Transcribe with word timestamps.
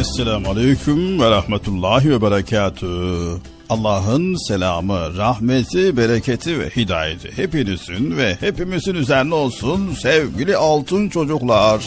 Esselamu 0.00 0.48
Aleyküm 0.50 1.20
ve 1.20 1.30
Rahmetullahi 1.30 2.10
ve 2.10 2.22
Berekatü. 2.22 2.86
Allah'ın 3.68 4.48
selamı, 4.48 5.16
rahmeti, 5.16 5.96
bereketi 5.96 6.60
ve 6.60 6.70
hidayeti 6.70 7.36
hepinizin 7.36 8.16
ve 8.16 8.36
hepimizin 8.40 8.94
üzerine 8.94 9.34
olsun 9.34 9.94
sevgili 9.94 10.56
altın 10.56 11.08
çocuklar. 11.08 11.84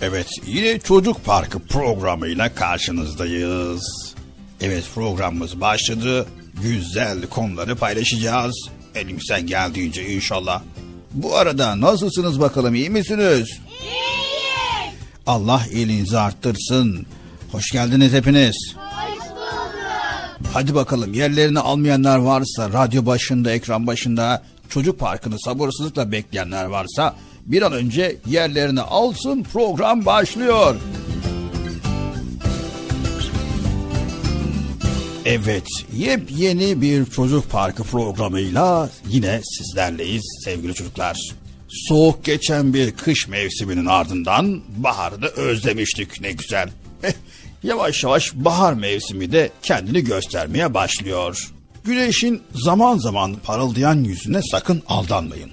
Evet 0.00 0.26
yine 0.46 0.78
Çocuk 0.78 1.24
Parkı 1.24 1.58
programıyla 1.58 2.54
karşınızdayız. 2.54 4.14
Evet 4.60 4.84
programımız 4.94 5.60
başladı. 5.60 6.26
Güzel 6.62 7.26
konuları 7.26 7.76
paylaşacağız. 7.76 8.68
Elimizden 8.94 9.46
geldiğince 9.46 10.14
inşallah. 10.14 10.62
Bu 11.12 11.36
arada 11.36 11.80
nasılsınız 11.80 12.40
bakalım 12.40 12.74
iyi 12.74 12.90
misiniz? 12.90 13.60
Allah 15.26 15.62
iyiliğinizi 15.72 16.18
arttırsın. 16.18 17.06
Hoş 17.52 17.70
geldiniz 17.70 18.12
hepiniz. 18.12 18.56
Hoş 18.76 19.20
bulduk. 19.20 19.42
Hadi 20.52 20.74
bakalım 20.74 21.14
yerlerini 21.14 21.58
almayanlar 21.58 22.18
varsa 22.18 22.72
radyo 22.72 23.06
başında 23.06 23.52
ekran 23.52 23.86
başında 23.86 24.42
çocuk 24.68 24.98
parkını 24.98 25.40
sabırsızlıkla 25.40 26.12
bekleyenler 26.12 26.64
varsa 26.64 27.16
bir 27.46 27.62
an 27.62 27.72
önce 27.72 28.16
yerlerini 28.26 28.80
alsın 28.80 29.42
program 29.42 30.04
başlıyor. 30.04 30.76
Evet, 35.24 35.66
yepyeni 35.92 36.80
bir 36.80 37.06
çocuk 37.06 37.50
parkı 37.50 37.82
programıyla 37.82 38.90
yine 39.08 39.40
sizlerleyiz 39.44 40.40
sevgili 40.44 40.74
çocuklar. 40.74 41.41
Soğuk 41.72 42.24
geçen 42.24 42.74
bir 42.74 42.90
kış 42.90 43.28
mevsiminin 43.28 43.86
ardından 43.86 44.62
baharı 44.76 45.22
da 45.22 45.28
özlemiştik 45.28 46.20
ne 46.20 46.32
güzel. 46.32 46.70
Eh, 47.02 47.12
yavaş 47.62 48.04
yavaş 48.04 48.34
bahar 48.34 48.72
mevsimi 48.72 49.32
de 49.32 49.50
kendini 49.62 50.04
göstermeye 50.04 50.74
başlıyor. 50.74 51.52
Güneşin 51.84 52.42
zaman 52.54 52.98
zaman 52.98 53.36
parıldayan 53.44 54.04
yüzüne 54.04 54.40
sakın 54.42 54.82
aldanmayın. 54.88 55.50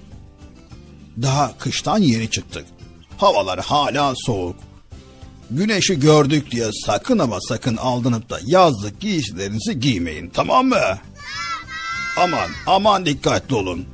Daha 1.22 1.58
kıştan 1.58 1.98
yeni 2.00 2.30
çıktık. 2.30 2.66
Havalar 3.18 3.60
hala 3.60 4.14
soğuk. 4.16 4.56
Güneşi 5.52 6.00
gördük 6.00 6.52
diye 6.52 6.70
sakın 6.86 7.20
ama 7.20 7.38
sakın 7.42 7.78
aldanıp 7.78 8.30
da 8.30 8.40
yazlık 8.46 9.00
giysilerinizi 9.00 9.80
giymeyin 9.80 10.30
tamam 10.30 10.68
mı? 10.68 10.98
Aman 12.18 12.50
aman 12.68 13.06
dikkatli 13.06 13.56
olun. 13.56 13.86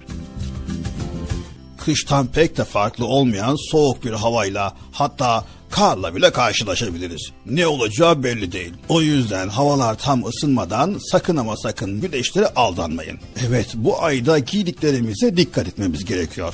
Kıştan 1.86 2.28
pek 2.28 2.58
de 2.58 2.64
farklı 2.64 3.06
olmayan 3.06 3.72
soğuk 3.72 4.06
bir 4.06 4.12
havayla 4.12 4.74
hatta 4.92 5.46
karla 5.70 6.16
bile 6.16 6.32
karşılaşabiliriz. 6.32 7.32
Ne 7.46 7.68
olacağı 7.68 8.24
belli 8.24 8.52
değil. 8.52 8.74
O 8.90 9.02
yüzden 9.02 9.50
havalar 9.50 9.98
tam 9.98 10.26
ısınmadan 10.26 10.98
sakın 11.12 11.38
ama 11.38 11.58
sakın 11.58 12.02
güneşlere 12.02 12.48
aldanmayın. 12.56 13.20
Evet 13.48 13.68
bu 13.76 14.04
ayda 14.04 14.40
giydiklerimize 14.40 15.38
dikkat 15.38 15.68
etmemiz 15.68 16.06
gerekiyor. 16.06 16.54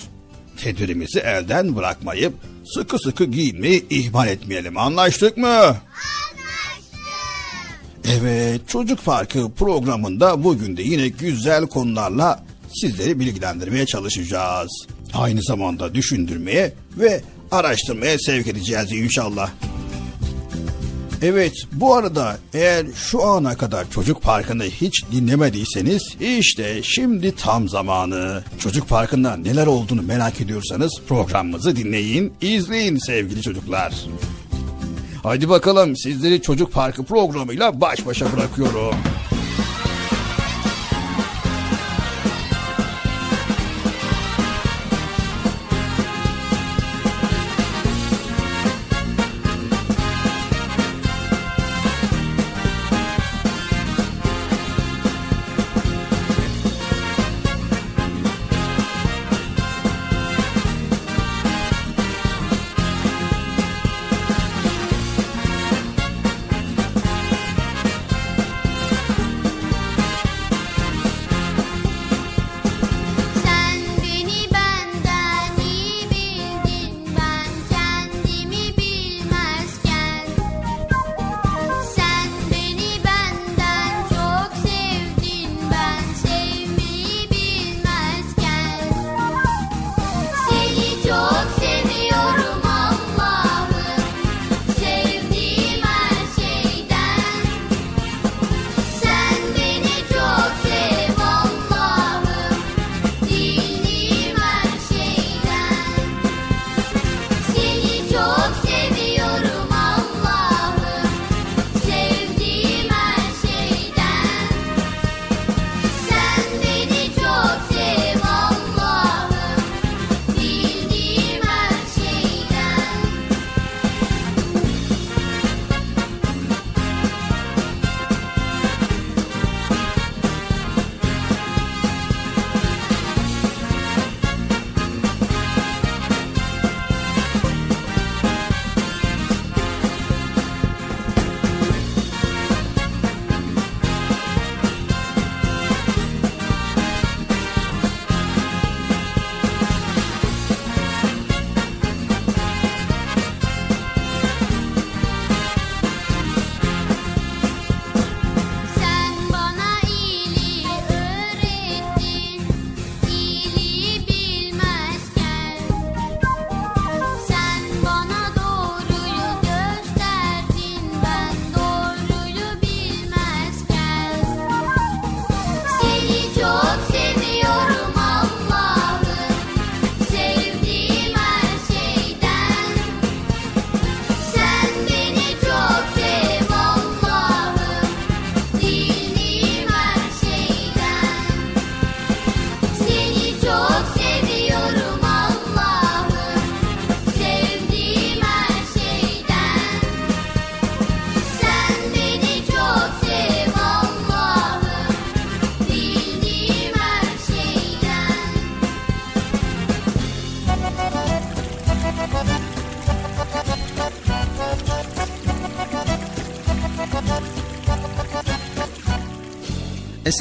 Tedbirimizi 0.58 1.20
elden 1.20 1.76
bırakmayıp 1.76 2.34
sıkı 2.74 3.00
sıkı 3.00 3.26
giyinmeyi 3.26 3.86
ihmal 3.90 4.28
etmeyelim. 4.28 4.78
Anlaştık 4.78 5.38
mı? 5.38 5.48
Anlaştık. 5.48 5.82
Evet 8.20 8.62
Çocuk 8.68 9.06
Parkı 9.06 9.52
programında 9.52 10.44
bugün 10.44 10.78
de 10.78 10.82
yine 10.82 11.08
güzel 11.08 11.68
konularla 11.68 12.44
sizleri 12.74 13.20
bilgilendirmeye 13.20 13.86
çalışacağız. 13.86 14.88
Aynı 15.14 15.42
zamanda 15.44 15.94
düşündürmeye 15.94 16.74
ve 16.98 17.22
araştırmaya 17.52 18.20
sevk 18.20 18.48
edeceğiz 18.48 18.92
inşallah. 18.92 19.52
Evet 21.22 21.54
bu 21.72 21.96
arada 21.96 22.38
eğer 22.54 22.86
şu 22.96 23.24
ana 23.24 23.58
kadar 23.58 23.92
Çocuk 23.92 24.22
Parkı'nı 24.22 24.64
hiç 24.64 25.04
dinlemediyseniz 25.12 26.16
işte 26.20 26.84
şimdi 26.84 27.36
tam 27.36 27.70
zamanı. 27.70 28.44
Çocuk 28.60 28.90
Parkı'nda 28.90 29.38
neler 29.38 29.68
olduğunu 29.68 30.02
merak 30.02 30.42
ediyorsanız 30.42 31.02
programımızı 31.08 31.76
dinleyin, 31.76 32.34
izleyin 32.42 32.98
sevgili 32.98 33.42
çocuklar. 33.42 33.94
Hadi 35.24 35.50
bakalım 35.50 35.98
sizleri 35.98 36.42
Çocuk 36.42 36.74
Parkı 36.74 37.04
programıyla 37.04 37.82
baş 37.82 38.06
başa 38.06 38.34
bırakıyorum. 38.34 38.96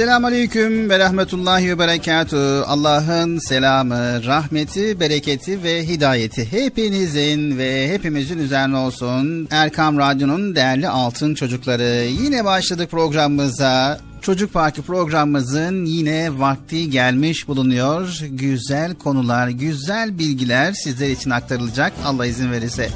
Esselamu 0.01 0.27
Aleyküm 0.27 0.91
ve 0.91 0.99
Rahmetullahi 0.99 1.69
ve 1.71 1.79
Berekatuhu. 1.79 2.65
Allah'ın 2.67 3.39
selamı, 3.39 4.25
rahmeti, 4.27 5.01
bereketi 5.01 5.63
ve 5.63 5.89
hidayeti 5.89 6.53
hepinizin 6.53 7.59
ve 7.59 7.93
hepimizin 7.93 8.39
üzerine 8.39 8.77
olsun. 8.77 9.49
Erkam 9.51 9.99
Radyo'nun 9.99 10.55
değerli 10.57 10.89
altın 10.89 11.35
çocukları. 11.35 12.07
Yine 12.23 12.45
başladık 12.45 12.91
programımıza. 12.91 14.01
Çocuk 14.21 14.53
Parkı 14.53 14.83
programımızın 14.83 15.85
yine 15.85 16.39
vakti 16.39 16.91
gelmiş 16.91 17.49
bulunuyor. 17.49 18.21
Güzel 18.31 18.95
konular, 18.95 19.49
güzel 19.49 20.19
bilgiler 20.19 20.73
sizler 20.73 21.11
için 21.11 21.31
aktarılacak 21.31 21.93
Allah 22.05 22.27
izin 22.27 22.53
verirse. 22.53 22.89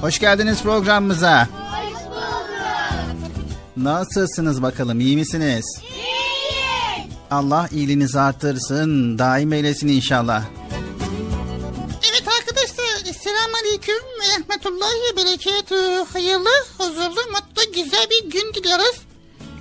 Hoş 0.00 0.18
geldiniz 0.18 0.62
programımıza. 0.62 1.48
Nasılsınız 3.82 4.62
bakalım 4.62 5.00
iyi 5.00 5.16
misiniz? 5.16 5.64
İyiyim. 5.82 7.10
Allah 7.30 7.68
iyiliğinizi 7.72 8.20
artırsın 8.20 9.18
daim 9.18 9.52
eylesin 9.52 9.88
inşallah. 9.88 10.44
aleyküm 13.72 13.94
ve 13.94 14.28
rahmetullahi 14.32 15.16
berekatü. 15.16 16.04
Hayırlı, 16.12 16.50
huzurlu, 16.78 17.20
mutlu, 17.30 17.72
güzel 17.74 18.06
bir 18.10 18.30
gün 18.30 18.54
diliyoruz. 18.54 19.00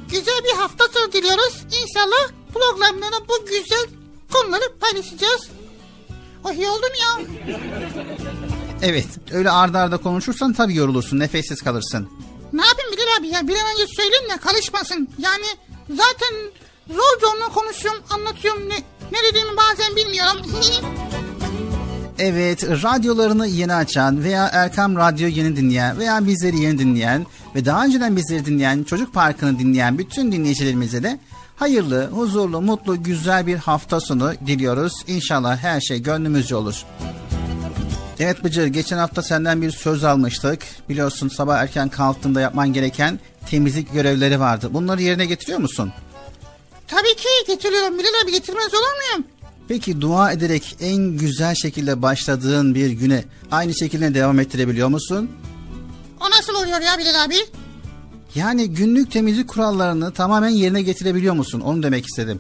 Güzel 0.10 0.40
bir 0.44 0.58
hafta 0.58 0.84
sonu 0.94 1.12
diliyoruz. 1.14 1.64
İnşallah 1.82 2.32
programlarda 2.54 3.28
bu 3.30 3.46
güzel 3.46 3.86
konuları 4.32 4.64
paylaşacağız. 4.80 5.50
Oh 6.44 6.54
iyi 6.54 6.68
oldum 6.68 6.90
ya. 7.02 7.26
Evet 8.82 9.08
öyle 9.32 9.52
ardarda 9.52 9.80
arda 9.80 9.98
konuşursan 9.98 10.54
tabii 10.54 10.76
yorulursun 10.76 11.20
nefessiz 11.20 11.62
kalırsın. 11.62 12.10
Abi 13.20 13.28
ya 13.28 13.48
bir 13.48 13.56
an 13.56 13.66
önce 13.74 13.94
söyleyeyim 13.96 14.30
de 14.30 14.38
karışmasın. 14.38 15.10
Yani 15.18 15.46
zaten 15.90 16.36
zor 16.90 17.20
zorla 17.22 17.50
konuşuyorum 17.54 18.04
anlatıyorum 18.10 18.70
ne, 18.70 18.76
ne 19.12 19.18
dediğimi 19.30 19.58
bazen 19.58 19.96
bilmiyorum. 19.96 20.42
Evet, 22.24 22.64
radyolarını 22.64 23.48
yeni 23.48 23.74
açan 23.74 24.24
veya 24.24 24.50
Erkam 24.54 24.96
Radyo 24.96 25.28
yeni 25.28 25.56
dinleyen 25.56 26.00
veya 26.00 26.28
bizleri 26.28 26.60
yeni 26.60 26.80
dinleyen 26.80 27.26
ve 27.56 27.66
daha 27.66 27.86
önceden 27.86 28.16
bizleri 28.16 28.46
dinleyen, 28.46 28.84
Çocuk 28.84 29.14
Parkı'nı 29.14 29.60
dinleyen 29.60 29.98
bütün 29.98 30.32
dinleyicilerimize 30.32 31.04
de 31.04 31.20
hayırlı, 31.56 32.08
huzurlu, 32.12 32.62
mutlu, 32.62 33.04
güzel 33.04 33.48
bir 33.48 33.56
hafta 33.56 34.00
sonu 34.00 34.34
diliyoruz. 34.48 34.94
İnşallah 35.08 35.58
her 35.58 35.82
şey 35.82 36.02
gönlümüzce 36.02 36.56
olur. 36.56 36.86
Evet 38.22 38.44
Bıcır, 38.44 38.66
geçen 38.66 38.98
hafta 38.98 39.24
senden 39.24 39.62
bir 39.62 39.72
söz 39.72 40.04
almıştık. 40.04 40.60
Biliyorsun 40.90 41.28
sabah 41.30 41.58
erken 41.58 41.90
kalktığında 41.90 42.42
yapman 42.42 42.74
gereken 42.74 43.20
temizlik 43.50 43.94
görevleri 43.94 44.40
vardı. 44.40 44.70
Bunları 44.74 45.02
yerine 45.02 45.26
getiriyor 45.26 45.60
musun? 45.60 45.94
Tabii 46.88 47.16
ki 47.16 47.28
getiriyorum 47.48 48.00
Bilal 48.00 48.24
abi 48.24 48.32
getirmez 48.32 48.74
olur 48.74 48.94
muyum? 49.02 49.28
Peki 49.68 50.02
dua 50.02 50.32
ederek 50.32 50.76
en 50.82 50.98
güzel 50.98 51.56
şekilde 51.56 52.02
başladığın 52.02 52.76
bir 52.76 52.90
güne 52.90 53.24
aynı 53.52 53.76
şekilde 53.76 54.14
devam 54.14 54.40
ettirebiliyor 54.40 54.88
musun? 54.88 55.32
O 56.20 56.30
nasıl 56.30 56.56
oluyor 56.56 56.82
ya 56.82 56.98
Bilal 56.98 57.24
abi? 57.24 57.36
Yani 58.36 58.70
günlük 58.70 59.12
temizlik 59.12 59.48
kurallarını 59.48 60.14
tamamen 60.14 60.50
yerine 60.50 60.82
getirebiliyor 60.82 61.34
musun? 61.34 61.60
Onu 61.62 61.84
demek 61.84 62.06
istedim. 62.06 62.40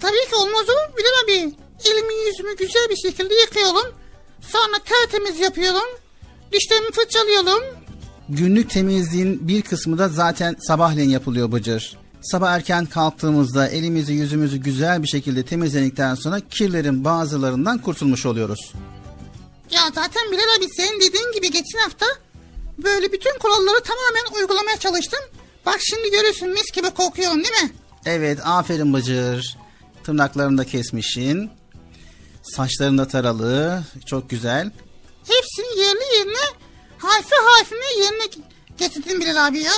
Tabii 0.00 0.28
ki 0.30 0.34
olmaz 0.34 0.64
olur 0.68 0.98
Bilal 0.98 1.24
abi. 1.24 1.54
Elimi 1.84 2.14
yüzümü 2.26 2.56
güzel 2.56 2.86
bir 2.90 2.96
şekilde 2.96 3.34
yıkıyorum. 3.34 4.03
Sonra 4.52 4.78
tertemiz 4.84 5.40
yapıyorum. 5.40 5.88
Dişlerimi 6.52 6.90
fırçalıyorum. 6.92 7.62
Günlük 8.28 8.70
temizliğin 8.70 9.48
bir 9.48 9.62
kısmı 9.62 9.98
da 9.98 10.08
zaten 10.08 10.56
sabahleyin 10.60 11.10
yapılıyor 11.10 11.52
Bıcır. 11.52 11.96
Sabah 12.22 12.50
erken 12.52 12.86
kalktığımızda 12.86 13.68
elimizi 13.68 14.12
yüzümüzü 14.12 14.56
güzel 14.56 15.02
bir 15.02 15.08
şekilde 15.08 15.44
temizledikten 15.44 16.14
sonra 16.14 16.40
kirlerin 16.40 17.04
bazılarından 17.04 17.78
kurtulmuş 17.78 18.26
oluyoruz. 18.26 18.72
Ya 19.70 19.80
zaten 19.94 20.32
Bilal 20.32 20.56
abi 20.58 20.68
senin 20.76 21.00
dediğin 21.00 21.32
gibi 21.32 21.50
geçen 21.50 21.78
hafta 21.78 22.06
böyle 22.78 23.12
bütün 23.12 23.38
kuralları 23.38 23.82
tamamen 23.82 24.40
uygulamaya 24.40 24.76
çalıştım. 24.76 25.20
Bak 25.66 25.78
şimdi 25.80 26.10
görüyorsun 26.10 26.48
mis 26.48 26.70
gibi 26.72 26.90
kokuyorum 26.90 27.36
değil 27.36 27.62
mi? 27.62 27.70
Evet 28.06 28.38
aferin 28.44 28.94
Bıcır. 28.94 29.56
Tırnaklarını 30.04 30.58
da 30.58 30.64
kesmişsin. 30.64 31.50
Saçların 32.44 32.98
da 32.98 33.08
taralı. 33.08 33.82
Çok 34.06 34.30
güzel. 34.30 34.70
Hepsini 35.26 35.80
yerli 35.80 36.18
yerine 36.18 36.44
harfi 36.98 37.34
harfine 37.44 38.04
yerine 38.04 38.44
getirdim 38.78 39.20
Bilal 39.20 39.46
abi 39.46 39.58
ya. 39.58 39.72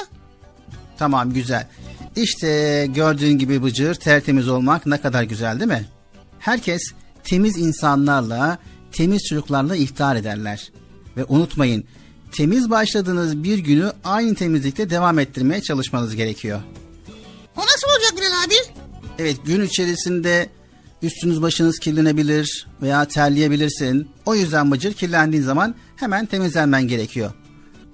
Tamam 0.99 1.33
güzel. 1.33 1.69
İşte 2.17 2.87
gördüğün 2.95 3.39
gibi 3.39 3.63
Bıcır 3.63 3.95
tertemiz 3.95 4.49
olmak 4.49 4.87
ne 4.87 5.01
kadar 5.01 5.23
güzel 5.23 5.61
değil 5.61 5.71
mi? 5.71 5.87
Herkes 6.39 6.83
temiz 7.25 7.59
insanlarla, 7.59 8.59
temiz 8.93 9.23
çocuklarla 9.29 9.77
ihtar 9.77 10.17
ederler. 10.17 10.73
Ve 11.17 11.25
unutmayın, 11.25 11.85
temiz 12.33 12.71
başladığınız 12.71 13.43
bir 13.43 13.59
günü 13.59 13.93
aynı 14.05 14.35
temizlikte 14.35 14.91
devam 14.91 15.19
ettirmeye 15.19 15.63
çalışmanız 15.63 16.17
gerekiyor. 16.17 16.61
O 17.57 17.61
nasıl 17.61 17.89
olacak 17.89 18.13
Bilal 18.17 18.45
abi? 18.47 18.55
Evet 19.19 19.37
gün 19.45 19.63
içerisinde 19.63 20.49
üstünüz 21.03 21.43
başınız 21.43 21.79
kirlenebilir 21.79 22.67
veya 22.83 23.05
terleyebilirsin. 23.05 24.11
O 24.27 24.35
yüzden 24.35 24.71
Bıcır 24.71 24.93
kirlendiğin 24.93 25.43
zaman 25.43 25.75
hemen 25.97 26.27
temizlenmen 26.27 26.89
gerekiyor. 26.89 27.33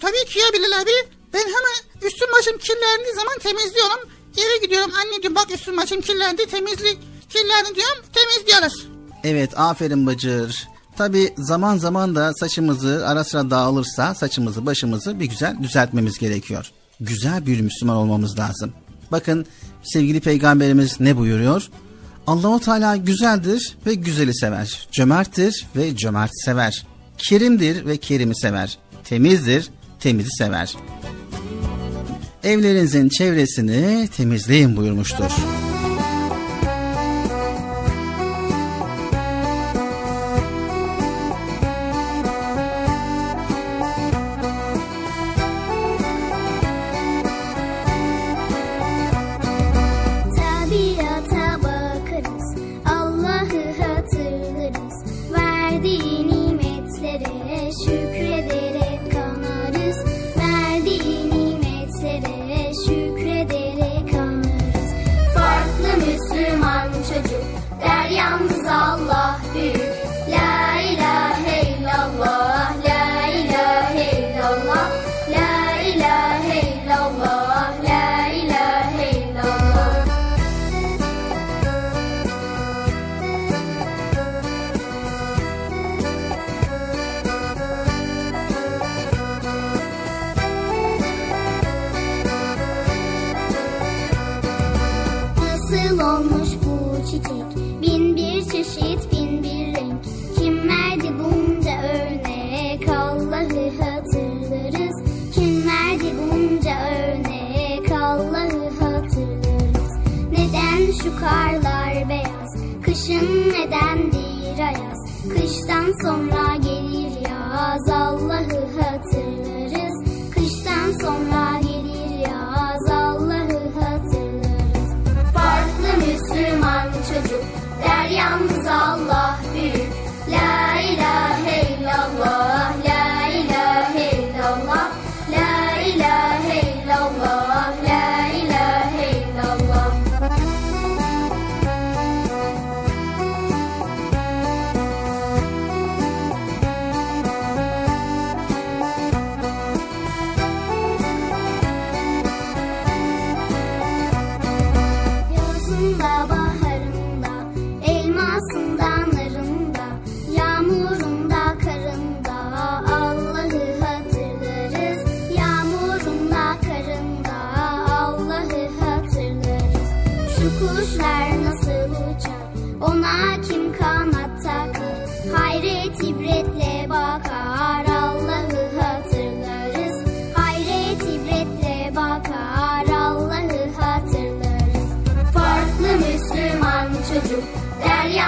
Tabii 0.00 0.24
ki 0.28 0.38
ya 0.38 0.44
Bilal 0.52 0.82
abi. 0.82 0.90
Ben 1.34 1.38
hemen 1.38 2.06
üstüm 2.08 2.28
başım 2.38 2.58
kirlendiği 2.58 3.14
zaman 3.14 3.38
temizliyorum. 3.38 4.08
Eve 4.38 4.66
gidiyorum 4.66 4.90
anneciğim 4.94 5.34
bak 5.34 5.46
üstüm 5.54 5.76
başım 5.76 6.00
kirlendi 6.00 6.46
temizlik 6.46 6.98
kirlendi 7.28 7.74
diyorum 7.74 8.04
temizliyoruz. 8.12 8.86
Evet 9.24 9.58
aferin 9.58 10.06
Bıcır. 10.06 10.68
Tabi 10.96 11.34
zaman 11.36 11.78
zaman 11.78 12.14
da 12.14 12.32
saçımızı 12.34 13.02
ara 13.06 13.24
sıra 13.24 13.50
dağılırsa 13.50 14.14
saçımızı 14.14 14.66
başımızı 14.66 15.20
bir 15.20 15.24
güzel 15.24 15.56
düzeltmemiz 15.62 16.18
gerekiyor. 16.18 16.70
Güzel 17.00 17.46
bir 17.46 17.60
Müslüman 17.60 17.96
olmamız 17.96 18.38
lazım. 18.38 18.72
Bakın 19.12 19.46
sevgili 19.82 20.20
peygamberimiz 20.20 21.00
ne 21.00 21.16
buyuruyor? 21.16 21.68
Allahu 22.26 22.60
Teala 22.60 22.96
güzeldir 22.96 23.76
ve 23.86 23.94
güzeli 23.94 24.34
sever. 24.34 24.88
Cömerttir 24.92 25.66
ve 25.76 25.96
cömert 25.96 26.30
sever. 26.44 26.86
Kerimdir 27.18 27.86
ve 27.86 27.96
kerimi 27.96 28.36
sever. 28.36 28.78
Temizdir, 29.04 29.70
temizi 30.00 30.30
sever. 30.38 30.76
Evlerinizin 32.44 33.08
çevresini 33.08 34.08
temizleyin 34.16 34.76
buyurmuştur. 34.76 35.30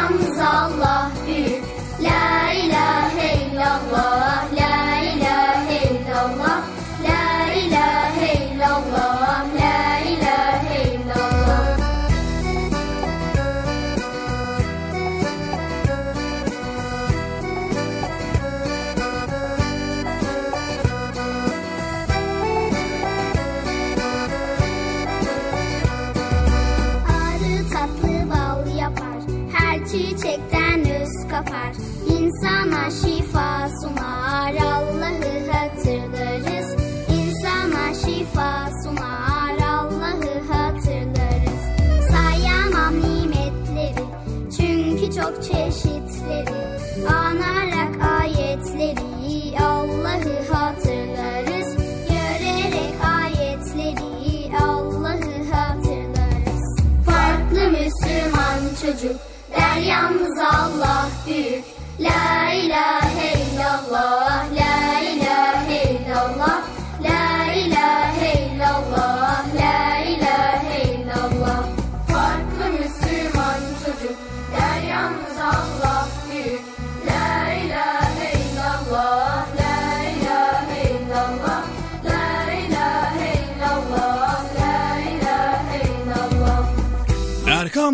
yalnız 0.05 0.39
Allah. 0.39 1.11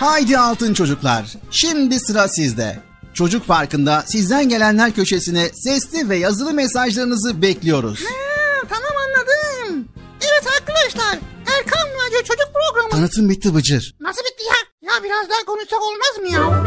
Haydi 0.00 0.38
altın 0.38 0.74
çocuklar. 0.74 1.24
Şimdi 1.50 2.00
sıra 2.00 2.28
sizde. 2.28 2.78
Çocuk 3.14 3.46
Parkı'nda 3.46 4.02
sizden 4.06 4.48
gelenler 4.48 4.92
köşesine 4.92 5.48
sesli 5.54 6.08
ve 6.08 6.16
yazılı 6.16 6.52
mesajlarınızı 6.52 7.42
bekliyoruz. 7.42 8.00
Ha, 8.04 8.66
tamam 8.68 8.92
anladım. 9.06 9.88
Evet 10.20 10.44
arkadaşlar. 10.60 11.18
Erkan 11.58 11.88
Radyo 11.88 12.18
Çocuk 12.18 12.48
Programı. 12.52 12.90
Tanıtım 12.90 13.28
bitti 13.28 13.54
Bıcır. 13.54 13.94
Nasıl 14.00 14.20
bitti 14.22 14.42
ya? 14.44 14.90
Ya 14.92 15.04
biraz 15.04 15.28
daha 15.30 15.44
konuşsak 15.46 15.80
olmaz 15.82 16.18
mı 16.20 16.28
ya? 16.28 16.64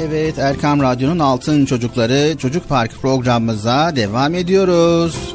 Evet 0.00 0.38
Erkam 0.38 0.82
Radyo'nun 0.82 1.18
Altın 1.18 1.66
Çocukları 1.66 2.36
Çocuk 2.38 2.68
Parkı 2.68 3.00
programımıza 3.00 3.96
devam 3.96 4.34
ediyoruz. 4.34 5.34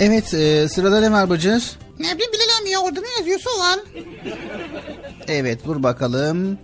Evet 0.00 0.34
e, 0.34 0.68
sırada 0.68 1.00
ne 1.00 1.12
var 1.12 1.30
Bıcır? 1.30 1.62
Ne 1.98 2.14
bileyim 2.18 2.50
abi 2.62 2.70
ya 2.70 2.78
orada 2.80 3.00
ne 3.00 3.08
yazıyorsa 3.18 3.50
o 3.56 3.58
var. 3.58 3.80
Evet 5.28 5.64
dur 5.66 5.82
bakalım. 5.82 6.58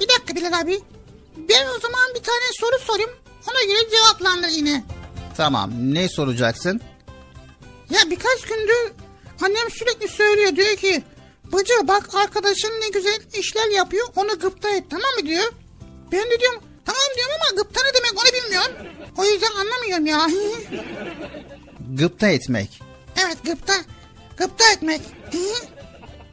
Bir 0.00 0.08
dakika 0.08 0.34
Bilal 0.34 0.60
abi. 0.60 0.80
Ben 1.36 1.66
o 1.76 1.80
zaman 1.80 2.08
bir 2.14 2.22
tane 2.22 2.44
soru 2.60 2.78
sorayım. 2.78 3.10
Ona 3.50 3.72
göre 3.72 3.90
cevaplandır 3.90 4.48
yine. 4.48 4.84
Tamam 5.36 5.70
ne 5.80 6.08
soracaksın? 6.08 6.80
Ya 7.90 8.00
birkaç 8.10 8.40
gündür 8.42 8.92
annem 9.44 9.70
sürekli 9.70 10.08
söylüyor 10.08 10.56
diyor 10.56 10.76
ki 10.76 11.02
Bıcı 11.52 11.88
bak 11.88 12.14
arkadaşın 12.14 12.72
ne 12.80 12.88
güzel 12.88 13.20
işler 13.38 13.68
yapıyor 13.70 14.06
onu 14.16 14.38
gıpta 14.38 14.68
et 14.70 14.84
tamam 14.90 15.10
mı 15.20 15.26
diyor. 15.26 15.52
Ben 16.12 16.30
de 16.30 16.40
diyorum 16.40 16.60
tamam 16.84 17.02
diyorum 17.16 17.34
ama 17.40 17.62
gıpta 17.62 17.80
ne 17.82 17.94
demek 17.94 18.12
onu 18.12 18.42
bilmiyorum. 18.42 18.72
O 19.16 19.24
yüzden 19.24 19.50
anlamıyorum 19.60 20.06
ya. 20.06 20.26
Gıpta 21.94 22.28
etmek. 22.28 22.80
evet 23.24 23.38
gıpta. 23.44 23.72
Gıpta 24.36 24.64
etmek. 24.74 25.00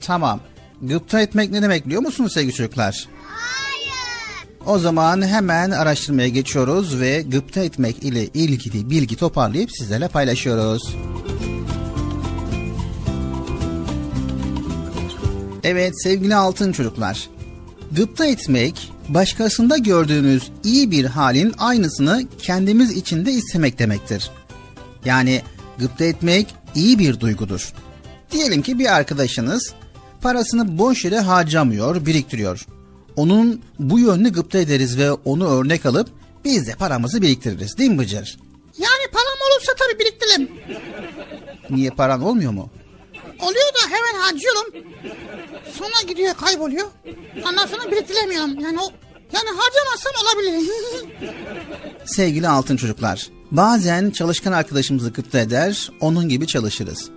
Tamam. 0.01 0.39
Gıpta 0.81 1.21
etmek 1.21 1.51
ne 1.51 1.61
demek 1.61 1.85
biliyor 1.85 2.01
musunuz 2.01 2.33
sevgili 2.33 2.53
çocuklar? 2.53 3.07
O 4.65 4.79
zaman 4.79 5.27
hemen 5.27 5.71
araştırmaya 5.71 6.27
geçiyoruz 6.27 6.99
ve 6.99 7.21
gıpta 7.21 7.63
etmek 7.63 8.03
ile 8.03 8.27
ilgili 8.27 8.89
bilgi 8.89 9.15
toparlayıp 9.15 9.71
sizlerle 9.71 10.07
paylaşıyoruz. 10.07 10.95
Evet 15.63 16.03
sevgili 16.03 16.35
altın 16.35 16.71
çocuklar. 16.71 17.29
Gıpta 17.91 18.25
etmek, 18.25 18.91
başkasında 19.09 19.77
gördüğünüz 19.77 20.51
iyi 20.63 20.91
bir 20.91 21.05
halin 21.05 21.53
aynısını 21.57 22.23
kendimiz 22.37 22.91
içinde 22.91 23.31
istemek 23.31 23.79
demektir. 23.79 24.31
Yani 25.05 25.41
gıpta 25.79 26.05
etmek 26.05 26.55
iyi 26.75 26.99
bir 26.99 27.19
duygudur. 27.19 27.73
Diyelim 28.31 28.61
ki 28.61 28.79
bir 28.79 28.95
arkadaşınız 28.95 29.73
parasını 30.21 30.77
boş 30.77 31.05
yere 31.05 31.19
harcamıyor, 31.19 32.05
biriktiriyor. 32.05 32.65
Onun 33.15 33.61
bu 33.79 33.99
yönünü 33.99 34.33
gıpta 34.33 34.57
ederiz 34.57 34.97
ve 34.97 35.11
onu 35.11 35.49
örnek 35.49 35.85
alıp 35.85 36.09
biz 36.45 36.67
de 36.67 36.75
paramızı 36.75 37.21
biriktiririz 37.21 37.77
değil 37.77 37.91
mi 37.91 37.97
Bıcır? 37.97 38.39
Yani 38.77 39.11
param 39.11 39.37
olursa 39.51 39.71
tabii 39.79 39.99
biriktiririm. 39.99 40.49
Niye 41.69 41.89
paran 41.89 42.21
olmuyor 42.21 42.51
mu? 42.51 42.69
Oluyor 43.39 43.73
da 43.73 43.95
hemen 43.95 44.21
harcıyorum. 44.21 44.73
Sonra 45.73 46.07
gidiyor 46.07 46.33
kayboluyor. 46.33 46.87
Ondan 47.49 47.65
sonra 47.65 47.91
biriktiremiyorum. 47.91 48.59
Yani 48.59 48.79
o 48.79 48.91
yani 49.33 49.49
harcamazsam 49.59 50.13
olabilir. 50.23 50.71
Sevgili 52.05 52.47
altın 52.47 52.77
çocuklar, 52.77 53.27
bazen 53.51 54.09
çalışkan 54.09 54.51
arkadaşımızı 54.51 55.09
gıpta 55.09 55.39
eder, 55.39 55.91
onun 55.99 56.29
gibi 56.29 56.47
çalışırız. 56.47 57.09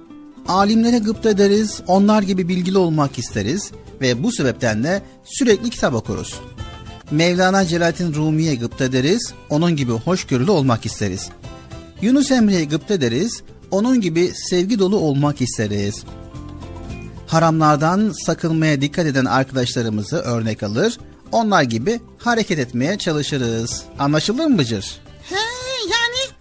Alimlere 0.48 0.98
gıpta 0.98 1.30
ederiz, 1.30 1.80
onlar 1.86 2.22
gibi 2.22 2.48
bilgili 2.48 2.78
olmak 2.78 3.18
isteriz 3.18 3.70
ve 4.00 4.22
bu 4.22 4.32
sebepten 4.32 4.84
de 4.84 5.02
sürekli 5.24 5.70
kitap 5.70 5.94
okuruz. 5.94 6.34
Mevlana 7.10 7.66
Celaleddin 7.66 8.14
Rumi'ye 8.14 8.54
gıpta 8.54 8.84
ederiz, 8.84 9.34
onun 9.50 9.76
gibi 9.76 9.92
hoşgörülü 9.92 10.50
olmak 10.50 10.86
isteriz. 10.86 11.28
Yunus 12.02 12.30
Emre'ye 12.30 12.64
gıpta 12.64 12.94
ederiz, 12.94 13.42
onun 13.70 14.00
gibi 14.00 14.32
sevgi 14.50 14.78
dolu 14.78 14.96
olmak 14.96 15.40
isteriz. 15.40 16.04
Haramlardan 17.26 18.12
sakınmaya 18.26 18.80
dikkat 18.80 19.06
eden 19.06 19.24
arkadaşlarımızı 19.24 20.16
örnek 20.16 20.62
alır, 20.62 20.98
onlar 21.32 21.62
gibi 21.62 22.00
hareket 22.18 22.58
etmeye 22.58 22.98
çalışırız. 22.98 23.82
Anlaşılır 23.98 24.46
mı 24.46 24.58
Bıcır? 24.58 25.00
He 25.30 25.34
yani 25.90 26.32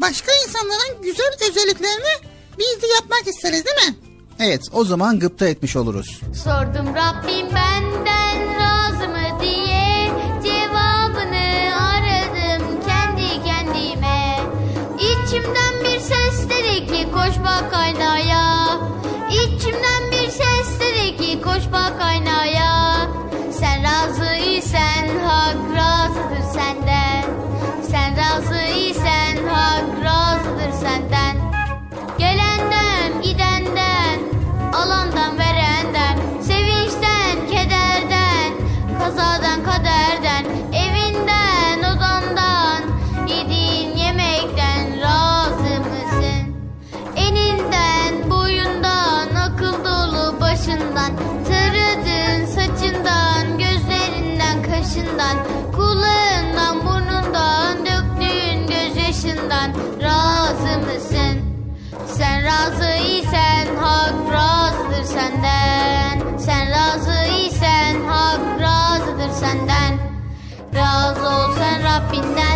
başka 0.00 0.32
insanların 0.46 1.02
güzel 1.02 1.30
özelliklerini 1.50 2.26
biz 2.58 2.82
de 2.82 2.86
yapmak 2.86 3.26
isteriz 3.26 3.64
değil 3.64 3.88
mi? 3.88 3.96
Evet, 4.40 4.62
o 4.72 4.84
zaman 4.84 5.18
gıpta 5.18 5.48
etmiş 5.48 5.76
oluruz. 5.76 6.20
Sordum 6.44 6.94
Rabbim 6.94 7.46
benden 7.54 8.58
razı 8.60 9.08
mı 9.08 9.40
diye 9.42 10.10
Cevabını 10.44 11.76
aradım 11.86 12.80
kendi 12.86 13.44
kendime 13.44 14.40
İçimden 14.98 15.74
bir 15.84 16.00
ses 16.00 16.48
dedi 16.48 16.86
ki 16.86 17.08
koş 17.12 17.44
bak 17.44 17.74
aynaya 17.74 18.68
İçimden 19.30 19.95
sen 72.10 72.16
Rabbinden 72.16 72.55